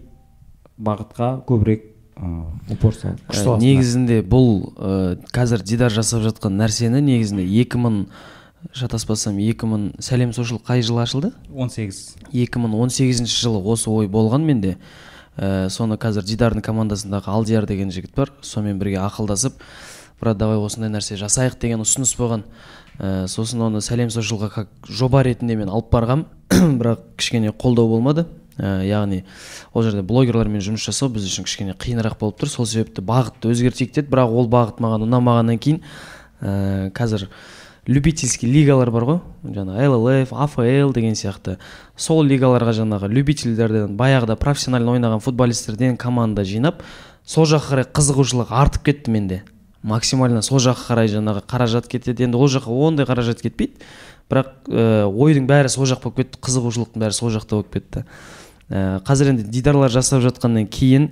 [0.79, 1.85] бағытқа көбірек
[2.15, 2.33] ә,
[2.71, 8.05] упор күш Ә, саласың негізінде бұл ә, қазір дидар жасап жатқан нәрсені негізінде 2000
[8.75, 11.31] шатаспасам 2000 сәлем сошыл қай жылы ашылды?
[11.53, 14.77] 18 2018 жылы осы ой болған менде
[15.37, 19.55] ә, соны қазір дидардың командасындағы алдияр деген жігіт бар сонымен бірге ақылдасып
[20.21, 22.43] брат давай осындай нәрсе жасайық деген ұсыныс болған.
[22.99, 26.25] Ә, сосын оны сәлем сошылға как жоба ретінде мен алып барғам.
[26.51, 28.25] Бірақ кішкене қолдау болмады.
[28.59, 29.23] Ә, яғни
[29.71, 32.51] ол жерде блогерлармен жұмыс жасау біз үшін кішкене қиынырақ болып тұр.
[32.51, 35.79] Сол себепті бағытты өзгертейік деді бірақ ол бағыт маған ұнамағаннан кейін
[36.41, 37.29] ә, қазір
[37.87, 39.21] любительский лигалар бар ғой.
[39.47, 41.55] Жаңағы llf афл деген сияқты.
[41.95, 46.83] Сол лигаларға жаңағы любительдерден баяғыда профессионально ойнаған футболистерден команда жинап
[47.25, 49.41] сол жаққа қарай қызығушылық артып кетті менде.
[49.83, 52.25] Максимально сол жаққа қарай жаңағы қаражат кетеді.
[52.27, 53.79] Енді ол жаққа ондай қаражат кетпейді.
[54.29, 58.03] Бірақ ә, ойдың бәрі сол жақ болып кетті қызығушылықтың бәрі сол жақта болып кетті.
[58.69, 61.09] Ә, қазір енді дидарлар жасап жатқаннан кейін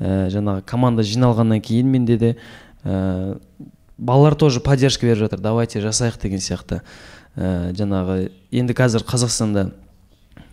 [0.00, 2.36] ә, жаңағы команда жиналғаннан кейін менде де
[2.84, 3.38] ә,
[3.96, 5.40] балалар тоже поддержка беріп жатыр.
[5.40, 6.82] Давайте жасайық деген сияқты.
[7.36, 9.70] Ә, жаңағы енді қазір қазақстанда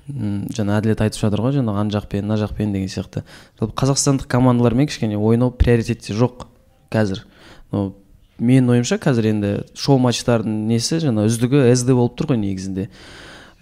[0.06, 3.24] жаңа әділет айтып жатыр ғой жаңағы ана жақпен мына жақпен деген сияқты.
[3.60, 6.46] Жалпы қазақстандық командалармен кішкене ойнау приоритетте жоқ
[6.94, 7.26] қазір.
[7.72, 7.94] Но
[8.40, 12.90] менің ойымша қазір енді шоу матчтардың несі жаңа үздігі сд болып тұр ғой негізінде.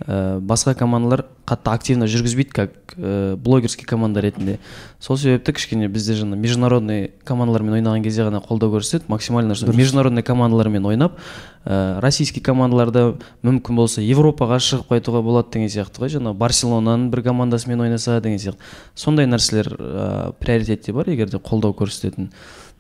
[0.04, 4.58] Ә, басқа командалар қатты активно жүргізбейді как ә, блогерский команда ретінде.
[5.00, 10.86] Сол себепті кішкене бізде жаңа международный командалармен ойнаған кезде ғана қолдау көрсетеді максимально международный командалармен
[10.90, 11.20] ойнап
[11.64, 13.14] ә, российский командаларда
[13.46, 18.42] мүмкін болса европаға шығып қайтуға болады деген сияқты ғой жаңағы барселонаның бір командасымен ойнаса деген
[18.42, 18.60] сияқты.
[18.96, 22.34] Сондай нәрселер ә, приоритетте бар егер де қолдау көрсететін.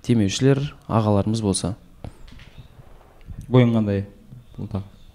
[0.03, 1.75] Демеушілер ағаларымыз болса.
[3.49, 4.05] Ойың қандай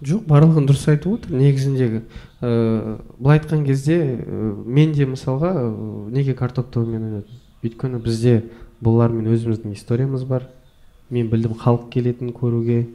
[0.05, 1.35] жоқ барлығын дұрыс айтып отыр.
[1.39, 2.03] Негізіндегі
[2.41, 5.65] ыыы былай айтқан кезде ә, мен де мысалға ә,
[6.15, 7.41] неге картоп тобымен ойнадым?
[7.65, 8.37] Өйткені бізде
[8.85, 10.47] бұлармен өзіміздің историямыз бар.
[11.11, 12.87] Мен білдім халық келетін көруге.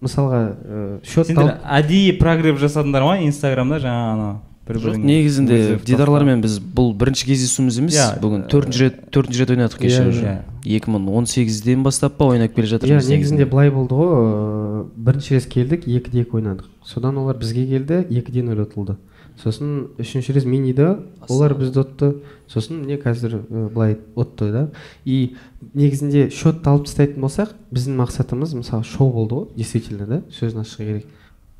[0.00, 3.82] Мысалға ә, счет сендер әдейі прогрев жасадыңдар ма инстаграмда?
[3.84, 4.32] Жаңағы ана
[4.68, 8.08] бір жоқ негізінде дидарлармен біз бұл бірінші кездесуіміз емес Иә.
[8.22, 10.22] бүгін төртінші рет төртінші рет ойнадық кеше Иә, уже.
[10.22, 10.76] иә.
[10.78, 14.84] екі мың он сегізден бастап па ойнап келе иә жатырмыз негізінде былай болды ғой ыыы,
[14.96, 16.68] бірінші рет келдік екіде екі ойнадық.
[16.86, 18.96] Содан олар бізге келді екіде нөл ұтылды.
[19.42, 20.98] Сосын үшінші рет миниде
[21.28, 22.12] олар бізді ұтты.
[22.52, 23.40] Сосын міне қазір
[23.72, 24.62] былай ұтты да.
[25.04, 25.34] И
[25.74, 30.86] негізінде счетты алып тастайтын болсақ біздің мақсатымыз мысалы шоу болды ғой действительно да сөзін ашығы
[30.86, 31.06] керек.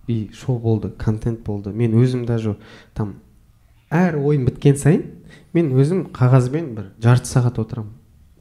[0.07, 1.71] И шоу болды контент болды.
[1.71, 2.57] Мен өзім даже
[2.95, 3.17] там
[3.91, 5.05] әр ойын біткен сайын
[5.53, 7.93] мен өзім қағазбен бір жарты сағат отырамын.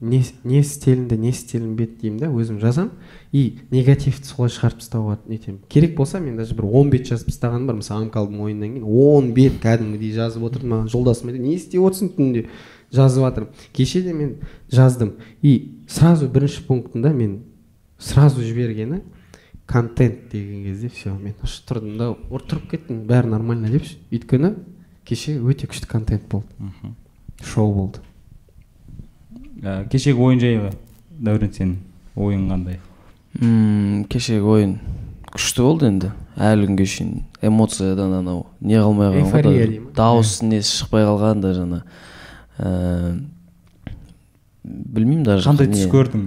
[0.02, 2.90] Не, не істелінді не істелінбеді деймін да өзім жазамын
[3.32, 5.60] и негативті солай шығарып тастауға нетемін.
[5.70, 7.78] Керек болса мен даже бір он бет жазып тастағаным бар.
[7.78, 12.16] Мысалы амкалдың ойынынан кейін он бет кәдімгідей жазып отырдым маған жолдасым айтады не істеп отырсың
[12.18, 12.48] түнде?
[12.92, 13.54] жазып жатырмын.
[13.74, 14.38] Кеше де мен
[14.72, 15.14] жаздым.
[15.42, 17.42] И сразу бірінші пунктында мен
[17.98, 19.02] сразу жібергені
[19.72, 23.98] контент деген кезде все мен уже тұрдым да ұр- тұрып кеттім бәрі нормально деп ше.
[24.12, 24.54] өйткені
[25.06, 26.48] кеше өте күшті контент болды.
[27.44, 28.00] Шоу болды.
[29.62, 30.72] Ә, кешегі ойын жайлы
[31.20, 31.76] дәурен сенің
[32.16, 32.80] ойың қандай?
[34.12, 34.80] Кешегі ойын
[35.32, 36.12] күшті болды енді.
[36.42, 41.82] Әлі күнге шейін эмоциядан анау не қалмай қалған ғой дауыс несі шықпай қалған да жаңа.
[42.58, 43.20] Ә,
[44.64, 46.26] білмеймін даже қандай түс көрдің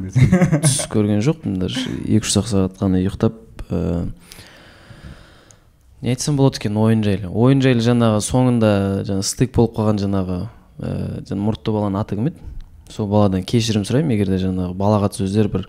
[0.64, 3.36] түс көрген жоқпын даже екі үш ақ сағат қана ұйықтап
[3.70, 4.08] ә,
[6.02, 7.30] не айтсам болады екен ойын жайлы.
[7.30, 8.72] Ойын жайлы жаңағы соңында
[9.06, 10.96] жаңа стык болып қалған жаңағы ә,
[11.30, 12.50] жаңа мұртты баланың аты кім еді?
[12.90, 15.68] Сол баладан кешірім сұраймын егер де жаңағы балағат сөздер бір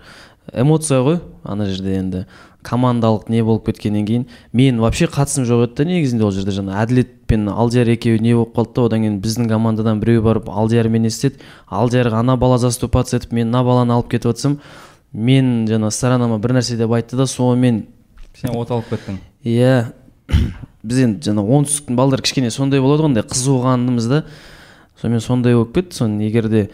[0.51, 2.25] эмоция ғой ана жерде енді.
[2.65, 6.79] Командалық не болып кеткеннен кейін мен вообще қатысым жоқ еді да негізінде ол жерде жаңа
[6.83, 11.05] әділет пен алдияр екеуі не болып қалды да одан кейін біздің командадан біреу барып алдиярмен
[11.05, 11.41] не істеді.
[11.69, 14.59] Алдиярға ана бала заступаться етіп мен мына баланы алып кетіп жатсам
[15.13, 17.85] мен жаңа сторонама бір нәрсе деп айтты да сонымен
[18.39, 19.19] сен от алып кеттің.
[19.45, 19.93] Иә.
[20.85, 24.23] Біз енді жаңа оңтүстіктің балдары кішкене сондай болады ғой андай қызуғанымыз да.
[25.01, 25.97] Сонымен сондай болып кетті.
[25.97, 26.67] Соны егер де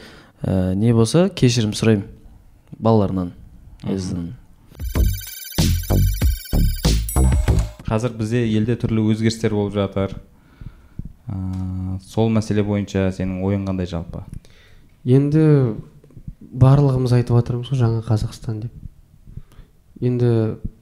[0.43, 2.07] ә, не болса кешірім сұраймын
[2.79, 3.31] балаларынан
[7.91, 10.13] қазір бізде елде түрлі өзгерістер болып жатыр.
[11.27, 14.23] Ә, сол мәселе бойынша сенің ойың қандай жалпы?
[15.03, 15.75] Енді
[16.39, 18.71] барлығымыз айтып жатырмыз ғой жаңа қазақстан деп.
[20.01, 20.31] Енді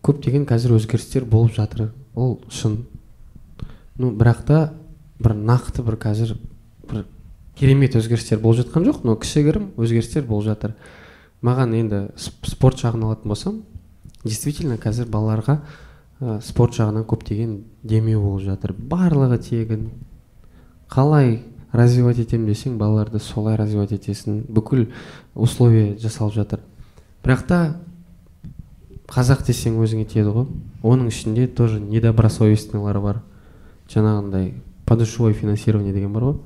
[0.06, 1.90] көптеген қазір өзгерістер болып жатыр.
[2.16, 2.84] Ол шын.
[3.98, 4.62] Ну бірақ та
[5.20, 6.38] бір нақты бір қазір
[6.92, 7.06] бір
[7.60, 9.04] керемет өзгерістер болып жатқан жоқ.
[9.04, 10.78] Но кішігірім өзгерістер болып жатыр.
[11.42, 13.62] Маған енді сп- спорт жағын алатын болсам
[14.24, 15.62] действительно қазір балаларға
[16.22, 18.74] ә, спорт жағынан көптеген демеу болып жатыр.
[18.74, 19.90] Барлығы тегін.
[20.90, 21.42] Қалай
[21.72, 24.44] развивать етемін десең балаларды солай развивать етесің.
[24.50, 24.88] Бүкіл
[25.36, 26.64] условия жасалып жатыр.
[27.24, 27.60] Бірақ та
[29.10, 30.48] қазақ десең өзіңе тиеді ғой.
[30.84, 33.22] Оның ішінде тоже недобросовестныйлар бар.
[33.90, 34.54] Жаңағындай
[34.86, 36.40] подушевое финансирование деген бар ғой.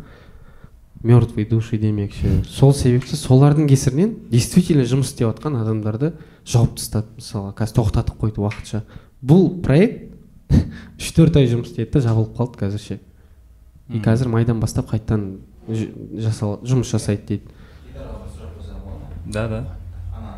[1.03, 2.43] Мертвые души демекші.
[2.47, 6.13] Сол себепті солардың кесірінен действительно жұмыс істеп жатқан адамдарды
[6.47, 7.51] жауып тастады мысалы.
[7.57, 8.83] Қазір тоқтатып қойды уақытша.
[9.23, 10.11] Бұл проект
[10.99, 12.99] үш төрт ай жұмыс істеді да жабылып қалды қазір ше
[13.89, 17.45] и қазір майдан бастап қайтадан жұмыс жасайды дейді.
[19.25, 19.59] Да да.
[20.13, 20.33] Ана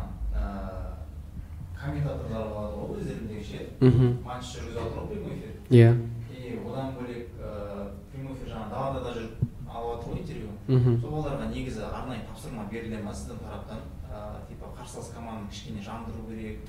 [1.74, 3.66] комментаторлар болады ғой өздеріндегі ше?
[3.80, 4.12] Мхм.
[4.24, 5.50] Матч жүргізіп жатыр ғой прямой эфир.
[5.70, 5.90] Иә.
[6.30, 9.34] И одан бөлек ыыы прямой эфир жаңағы далада да жүріп
[9.66, 10.48] алып жатыр ғой интервью.
[10.68, 11.00] Мхм.
[11.02, 13.82] Сол балаларға негізі арнайы тапсырма беріле ма сіздің тараптан?
[14.06, 16.62] Ыыы типа қарсылас команданы кішкене жандыру керек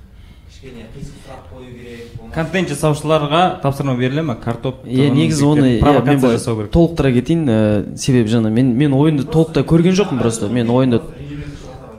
[0.47, 4.35] кішкене қисық сұрақ қою керек контент жасаушыларға тапсырма беріле ма?
[4.39, 6.71] Картоп иә негізі оны мен провокация жасау керек.
[6.71, 10.49] толықтыра кетейін ә, себебі жаңа мен мен ойынды толықтай көрген жоқпын просто.
[10.49, 11.01] Мен ойынды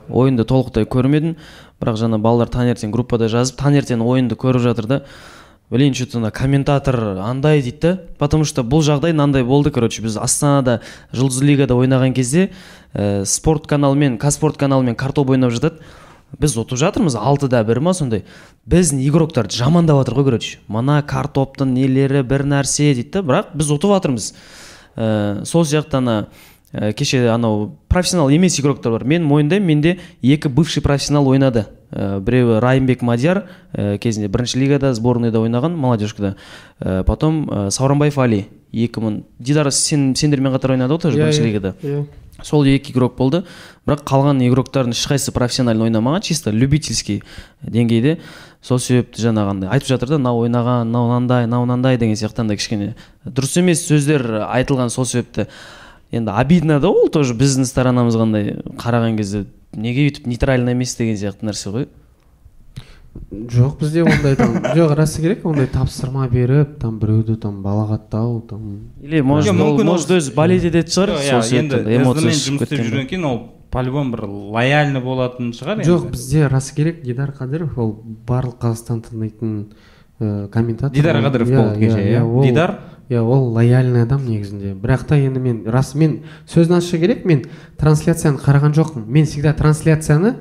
[0.08, 1.36] ойынды толықтай көрмедім.
[1.78, 5.02] Бірақ жаңа балалар таңертең группада жазып таңертең ойынды көріп жатыр да
[5.70, 8.00] блин че то комментатор андай дейді да.
[8.18, 10.80] Потому что бұл жағдай мынандай болды короче біз астанада
[11.12, 12.50] жұлдыз лигада ойнаған кезде
[12.94, 15.82] ә, спорт каналымен казспорт каналымен картоп ойнап жатады.
[16.38, 18.24] Біз ұтып жатырмыз алтыда бір ма сондай.
[18.68, 20.58] Біздің игроктарды жамандап жатыр ғой короче.
[20.68, 24.28] Мына картоптың нелері бір нәрсе дейді да бірақ біз ұтып жатырмыз.
[24.98, 26.16] Ә, сол сияқты ана
[26.72, 29.04] ә, кеше анау профессионал емес игроктар бар.
[29.04, 31.64] Мен мойындаймын менде екі бывший профессионал ойнады.
[31.90, 36.34] Ә, біреуі райымбек мадияр ә, кезінде бірінші лигада сборныйда ойнаған молодежкада.
[36.80, 41.24] Ә, потом ә, сауранбаев али екі мың дидар сен сендермен қатар ойнады ғой тоже Иә,
[41.24, 41.74] бірінші иә, лигада.
[41.80, 42.04] иә.
[42.42, 43.42] Сол екі игрок болды.
[43.86, 47.22] Бірақ қалған игроктардың ешқайсысы профессионально ойнамаған чисто любительский
[47.62, 48.18] деңгейде.
[48.62, 52.58] Сол себепті жаңағындай айтып жатыр да мынау ойнаған мынау мынандай мынау мынандай деген сияқты андай
[52.58, 52.94] кішкене.
[53.24, 55.48] Дұрыс емес сөздер айтылған сол себепті.
[56.10, 59.46] Енді обидно да ол тоже біздің сторонамызға андай қараған кезде.
[59.76, 61.88] Неге өйтіп нейтрально емес деген сияқты нәрсе ғой.
[63.32, 68.92] Жоқ бізде ондай там жоқ расы керек ондай тапсырма беріп там біреуді там балағаттау там
[69.02, 72.82] или может мүмкін может өзі болеть ететін шығар сол иә, енді себепті эмоция жұмыс істеп
[72.84, 73.38] жүргеннен кейін ол
[73.70, 74.24] по-любому бір
[74.56, 77.96] лояльный болатын шығар жоқ бізде расы керек дидар қадыров ол
[78.28, 79.72] барлық қазақстан танитын
[80.20, 80.94] ә, комментатор.
[80.94, 82.22] Дидар қадыров иә, болды кеше иә, иә?
[82.22, 82.78] ол- дидар?
[83.08, 84.74] иә ол лояльный адам негізінде.
[84.74, 87.44] Бірақ та енді мен рас мен сөзін ашығы керек мен
[87.78, 89.06] трансляцияны қараған жоқпын.
[89.06, 90.36] Мен всегда трансляцияны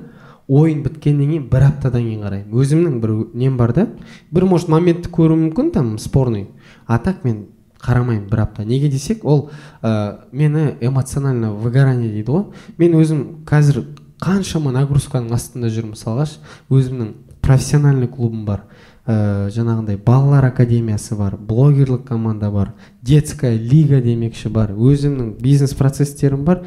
[0.48, 2.56] ойын біткеннен кейін бір аптадан кейін қараймын.
[2.56, 3.88] Өзімнің бір нем бар да.
[4.32, 6.48] Бір может моментті көруім мүмкін там спорный.
[6.88, 7.48] А так мен
[7.84, 8.66] қарамаймын бір апта.
[8.66, 9.50] Неге десек ол
[9.82, 12.46] ә, мені эмоционально выгорание дейді ғой.
[12.78, 13.84] Мен өзім қазір
[14.24, 16.30] қаншама нагрузканың астында жүрмін мысалға.
[16.72, 18.64] Өзімнің профессиональный клубым бар.
[19.06, 24.72] Ә, жаңағындай балалар академиясы бар блогерлік команда бар детская лига демекші бар.
[24.72, 26.64] Өзімнің бизнес процесстерім бар.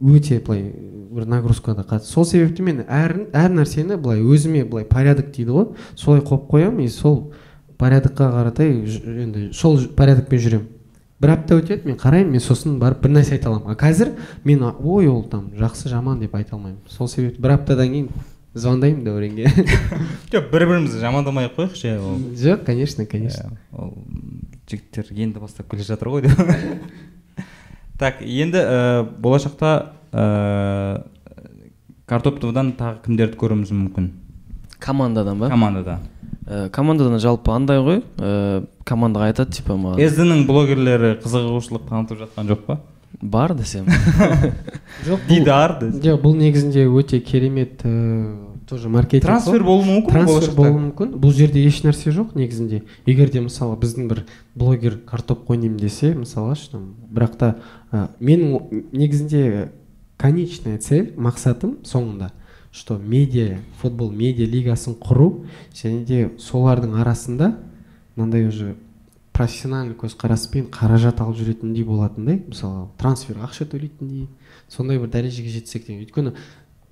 [0.00, 0.70] Өте былай
[1.16, 2.10] бір нагрузкада қатты.
[2.10, 5.66] Сол себепті мен әр, әр нәрсені былай өзіме былай порядок дейді ғой.
[5.96, 7.32] Солай қойып қоямын и сол
[7.78, 8.74] порядокқа қаратай
[9.24, 10.68] енді сол порядокпен жүремін.
[11.20, 13.72] Бір апта өтеді мен қараймын мен сосын барып бір нәрсе айта аламын.
[13.72, 14.12] А қазір
[14.44, 16.82] мен ой ол там жақсы жаман деп айта алмаймын.
[16.92, 18.10] Сол себепті бір аптадан кейін
[18.56, 19.48] звондаймын дәуренге.
[20.32, 22.20] Жоқ бір бірімізді жамандамай ақ қояйықшы иә, ол.
[22.36, 23.52] Жоқ конечно конечно.
[23.52, 23.94] Иә, ол
[24.68, 26.36] жігіттер енді бастап келе жатыр ғой деп.
[27.98, 29.70] так енді ә, болашақта
[30.12, 31.02] ә,
[32.06, 34.10] картоп ТВ-дан тағы кімдерді көруіміз мүмкін?
[34.82, 35.48] Командадан ба?
[35.52, 35.98] Командада.
[36.46, 38.02] Ә, командадан жалпы андай ғой.
[38.18, 42.80] Ә, командаға айтады типа маған сд-ның блогерлері қызығушылық танытып жатқан жоқ па?
[43.22, 43.86] Бар десем.
[45.06, 47.80] Жоқ дидар жоқ бұл негізінде өте керемет
[48.66, 51.12] тоже маркетинг трансфер болуы мүмкін трансфер болуы мүмкін.
[51.22, 52.82] Бұл жерде еш нәрсе жоқ негізінде.
[53.06, 57.52] Егер де мысалы біздің бір блогер картоп ойнаймын десе мысалға там, бірақ та
[57.92, 59.70] ә, менің негізінде
[60.18, 62.32] конечная цель мақсатым соңында
[62.76, 67.54] что медиа футбол медиа лигасын құру және де солардың арасында
[68.16, 68.74] мынандай уже
[69.32, 74.26] профессиональный көзқараспен қаражат алып жүретіндей болатындай мысалы трансфер ақша төлейтіндей
[74.68, 76.04] сондай бір дәрежеге жетсек деген.
[76.04, 76.34] Өйткені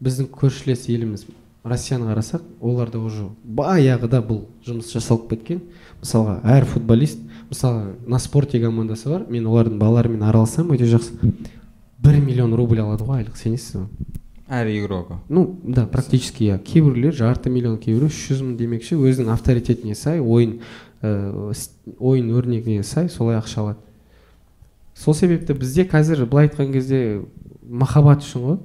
[0.04, 1.26] біздің көршілес еліміз
[1.64, 5.62] россияны қарасақ оларда уже баяғыда бұл жұмыс жасалып кеткен.
[6.02, 11.16] Мысалға әр футболист мысалы на спорте командасы бар мен олардың балаларымен араласамын өте жақсы.
[12.04, 13.88] Бір миллион рубль алады ғой айлық сенесіз ба
[14.48, 16.58] әр игроку ну да практически иә.
[16.58, 20.58] Кейбіреулер жарты миллион кейбіреу үш жүз мың демекші өзінің авторитетіне сай ойын
[21.00, 21.54] ә,
[21.98, 23.78] ойын өрнегіне сай солай ақша алады.
[24.94, 27.22] Сол себепті бізде қазір былай айтқан кезде
[27.62, 28.58] махаббат үшін ғой.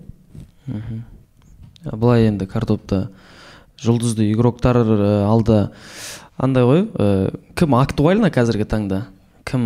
[1.86, 3.08] Былай енді картопта
[3.80, 5.70] жұлдызды игроктар ә, алда
[6.38, 9.06] андай ғой ә, кім актуально қазіргі таңда?
[9.50, 9.64] Кім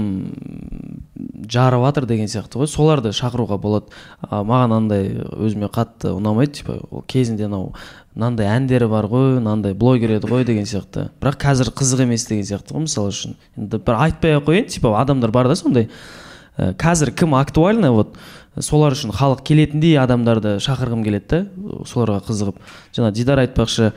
[1.50, 2.70] жарып жатыр деген сияқты ғой.
[2.72, 3.92] Соларды шақыруға болады.
[4.22, 7.74] А, маған андай өзіме қатты ұнамайды типа ол кезінде анау
[8.16, 11.10] мынандай әндері бар ғой мынандай блогер еді ғой деген сияқты.
[11.20, 13.36] Бірақ қазір қызық емес деген сияқты ғой мысалы үшін.
[13.58, 15.90] Енді бір айтпай ақ қояйын типа адамдар бар да сондай.
[16.56, 18.16] Ә, қазір кім актуально вот
[18.60, 22.62] солар үшін халық келетіндей адамдарды шақырғым келеді да соларға қызығып.
[22.96, 23.92] Жаңа дидар айтпақшы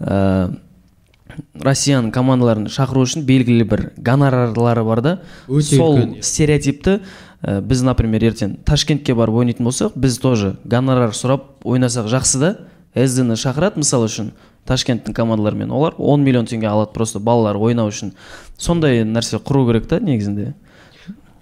[0.00, 0.18] ә,
[1.64, 5.14] россияның командаларын шақыру үшін белгілі бір гонорарлары бар да.
[5.48, 6.22] Өте сол үлкен, иә.
[6.22, 6.98] стереотипті
[7.42, 12.56] ә, біз например ертең ташкентке барып ойнайтын болсақ біз тоже гонорар сұрап ойнасақ жақсы да.
[12.94, 14.34] Сд ны шақырады мысалы үшін
[14.68, 18.12] ташкенттің командаларымен олар 10 миллион теңге алады просто балалар ойнау үшін.
[18.56, 20.54] Сондай нәрсе құру керек та негізінде.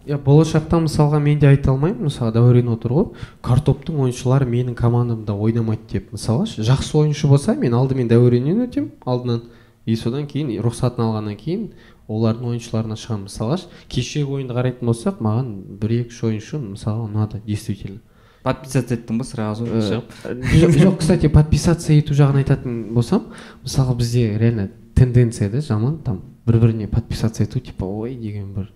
[0.06, 2.08] Иә болашақта мысалға мен де айта алмаймын.
[2.08, 3.08] Мысалы дәурен отыр ғой.
[3.44, 6.12] Картоптың ойыншылары менің командамда ойнамайды деп.
[6.12, 8.92] Мысалға шы, жақсы ойыншы болса мен алдымен дәуреннен өтемін.
[9.06, 9.42] Алдынан
[9.86, 11.68] и содан кейін рұқсатын алғаннан кейін
[12.08, 13.28] олардың ойыншыларына шығамын.
[13.30, 18.02] Мысалға шы, кешегі ойынды қарайтын болсақ маған бір екі үш ойыншы мысалға ұнады действительно.
[18.42, 19.66] Подписаться еттің ба сразу.
[19.70, 20.14] Э, шығып.
[20.58, 23.28] жоқ жоқ, кстати подписаться ету жағын айтатын болсам
[23.62, 28.72] мысалға бізде реально тенденция да жаман там бір біріне подписаться ету типа ой деген бір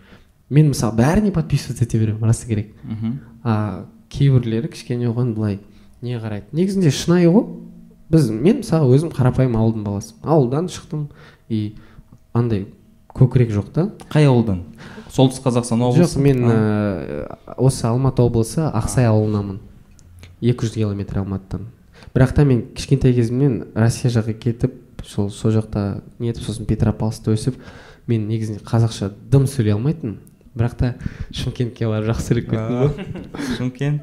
[0.50, 2.74] мен мысалы бәріне подписываться ете беремін расы керек.
[2.84, 3.18] Мхм.
[3.42, 5.60] А кейбіреулері кішкене оған былай
[6.02, 6.52] не қарайды.
[6.52, 7.46] Негізінде шынайы ғой.
[8.10, 11.08] Біз мен мысалы өзім қарапайым ауылдың баласымын ауылдан шықтым
[11.48, 11.74] и
[12.32, 12.68] андай
[13.16, 13.88] көкірек жоқ та.
[14.12, 14.62] Қай ауылдан?
[15.10, 16.04] Солтүстік қазақстан облысы?
[16.04, 19.58] жоқ мен ә, осы алматы облысы ақсай ауылынанмын
[20.40, 21.66] 200 километр алматыдан.
[22.14, 24.76] Бірақ та мен кішкентай кезімнен россия жаққа кетіп
[25.06, 27.56] сол сол жақта нетіп сосын петропавловскта өсіп
[28.06, 30.20] мен негізінде қазақша дым сөйлей алмайтынмын.
[30.56, 30.92] Бірақ та
[31.36, 32.90] шымкентке барып жақсырып кеттім ғой.
[33.56, 34.02] Шымкент?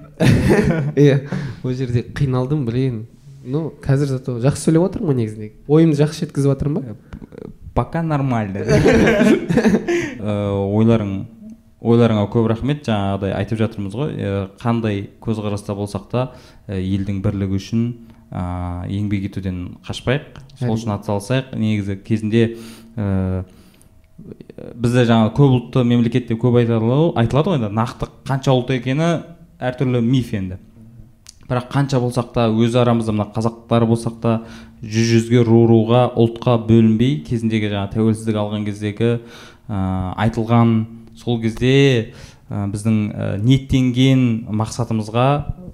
[1.04, 1.20] Иә
[1.64, 3.06] ол жерде қиналдым блин.
[3.44, 5.52] Ну қазір зато жақсы сөйлеп отырмын ғой негізінде.
[5.68, 6.98] Ойымды жақсы жеткізіп жатырмын ба?
[7.74, 8.66] Пока нормально.
[10.24, 11.26] Э, ойларың
[11.84, 12.86] ойларыңа көп рахмет.
[12.88, 14.14] Жаңағыдай айтып жатырмыз ғой.
[14.16, 16.22] Э, қандай көзқараста болсақ та
[16.64, 17.82] э, елдің бірлігі үшін
[18.32, 20.40] ә, еңбек етуден қашпайық.
[20.62, 21.52] Сол үшін атсалысайық.
[21.60, 22.46] Негізі кезінде
[22.96, 23.44] ә,
[24.18, 27.72] бізде жаңағы көп ұлтты мемлекет деп көп айтылады айтылады ғой енді.
[27.74, 29.10] Нақты қанша ұлт екені
[29.64, 30.60] әртүрлі миф енді.
[31.50, 34.36] Бірақ қанша болсақ та өз арамызда мына қазақтар болсақ та
[34.84, 39.10] жүз жүзге ру руға ұлтқа бөлінбей кезіндегі жаңа тәуелсіздік алған кездегі
[39.68, 40.74] ә, айтылған
[41.20, 42.14] сол кезде
[42.50, 45.28] ә, біздің ә, ниеттенген мақсатымызға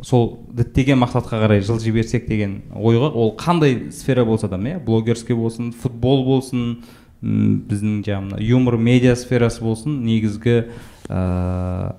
[0.05, 5.35] сол діттеген мақсатқа қарай жылжи берсек деген ойға ол қандай сфера болса да иә блогерский
[5.35, 6.83] болсын футбол болсын
[7.21, 10.69] біздің жаңағы юмор медиа сферасы болсын негізгі
[11.09, 11.95] ә,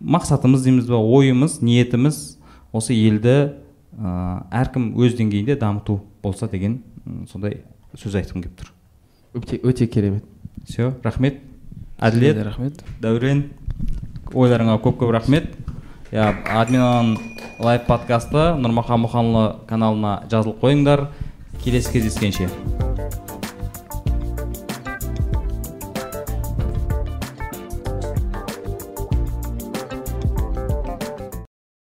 [0.00, 2.38] мақсатымыз дейміз ба ойымыз ниетіміз
[2.72, 3.36] осы елді
[3.96, 6.82] ә, әркім өз деңгейінде дамыту болса деген
[7.30, 7.62] сондай
[7.96, 8.72] сөз айтқым келіп тұр.
[9.38, 10.24] Өте, өте керемет.
[10.68, 11.40] Все рахмет.
[11.98, 12.84] Әділет рахмет.
[13.00, 13.46] Дәурен
[14.34, 15.50] ойларыңа көп көп рахмет.
[16.12, 17.16] Иә админан
[17.60, 21.08] лайв подкасты нұрмахан мұханұлы каналына жазылып қойыңдар.
[21.64, 22.48] Келесі кездескенше.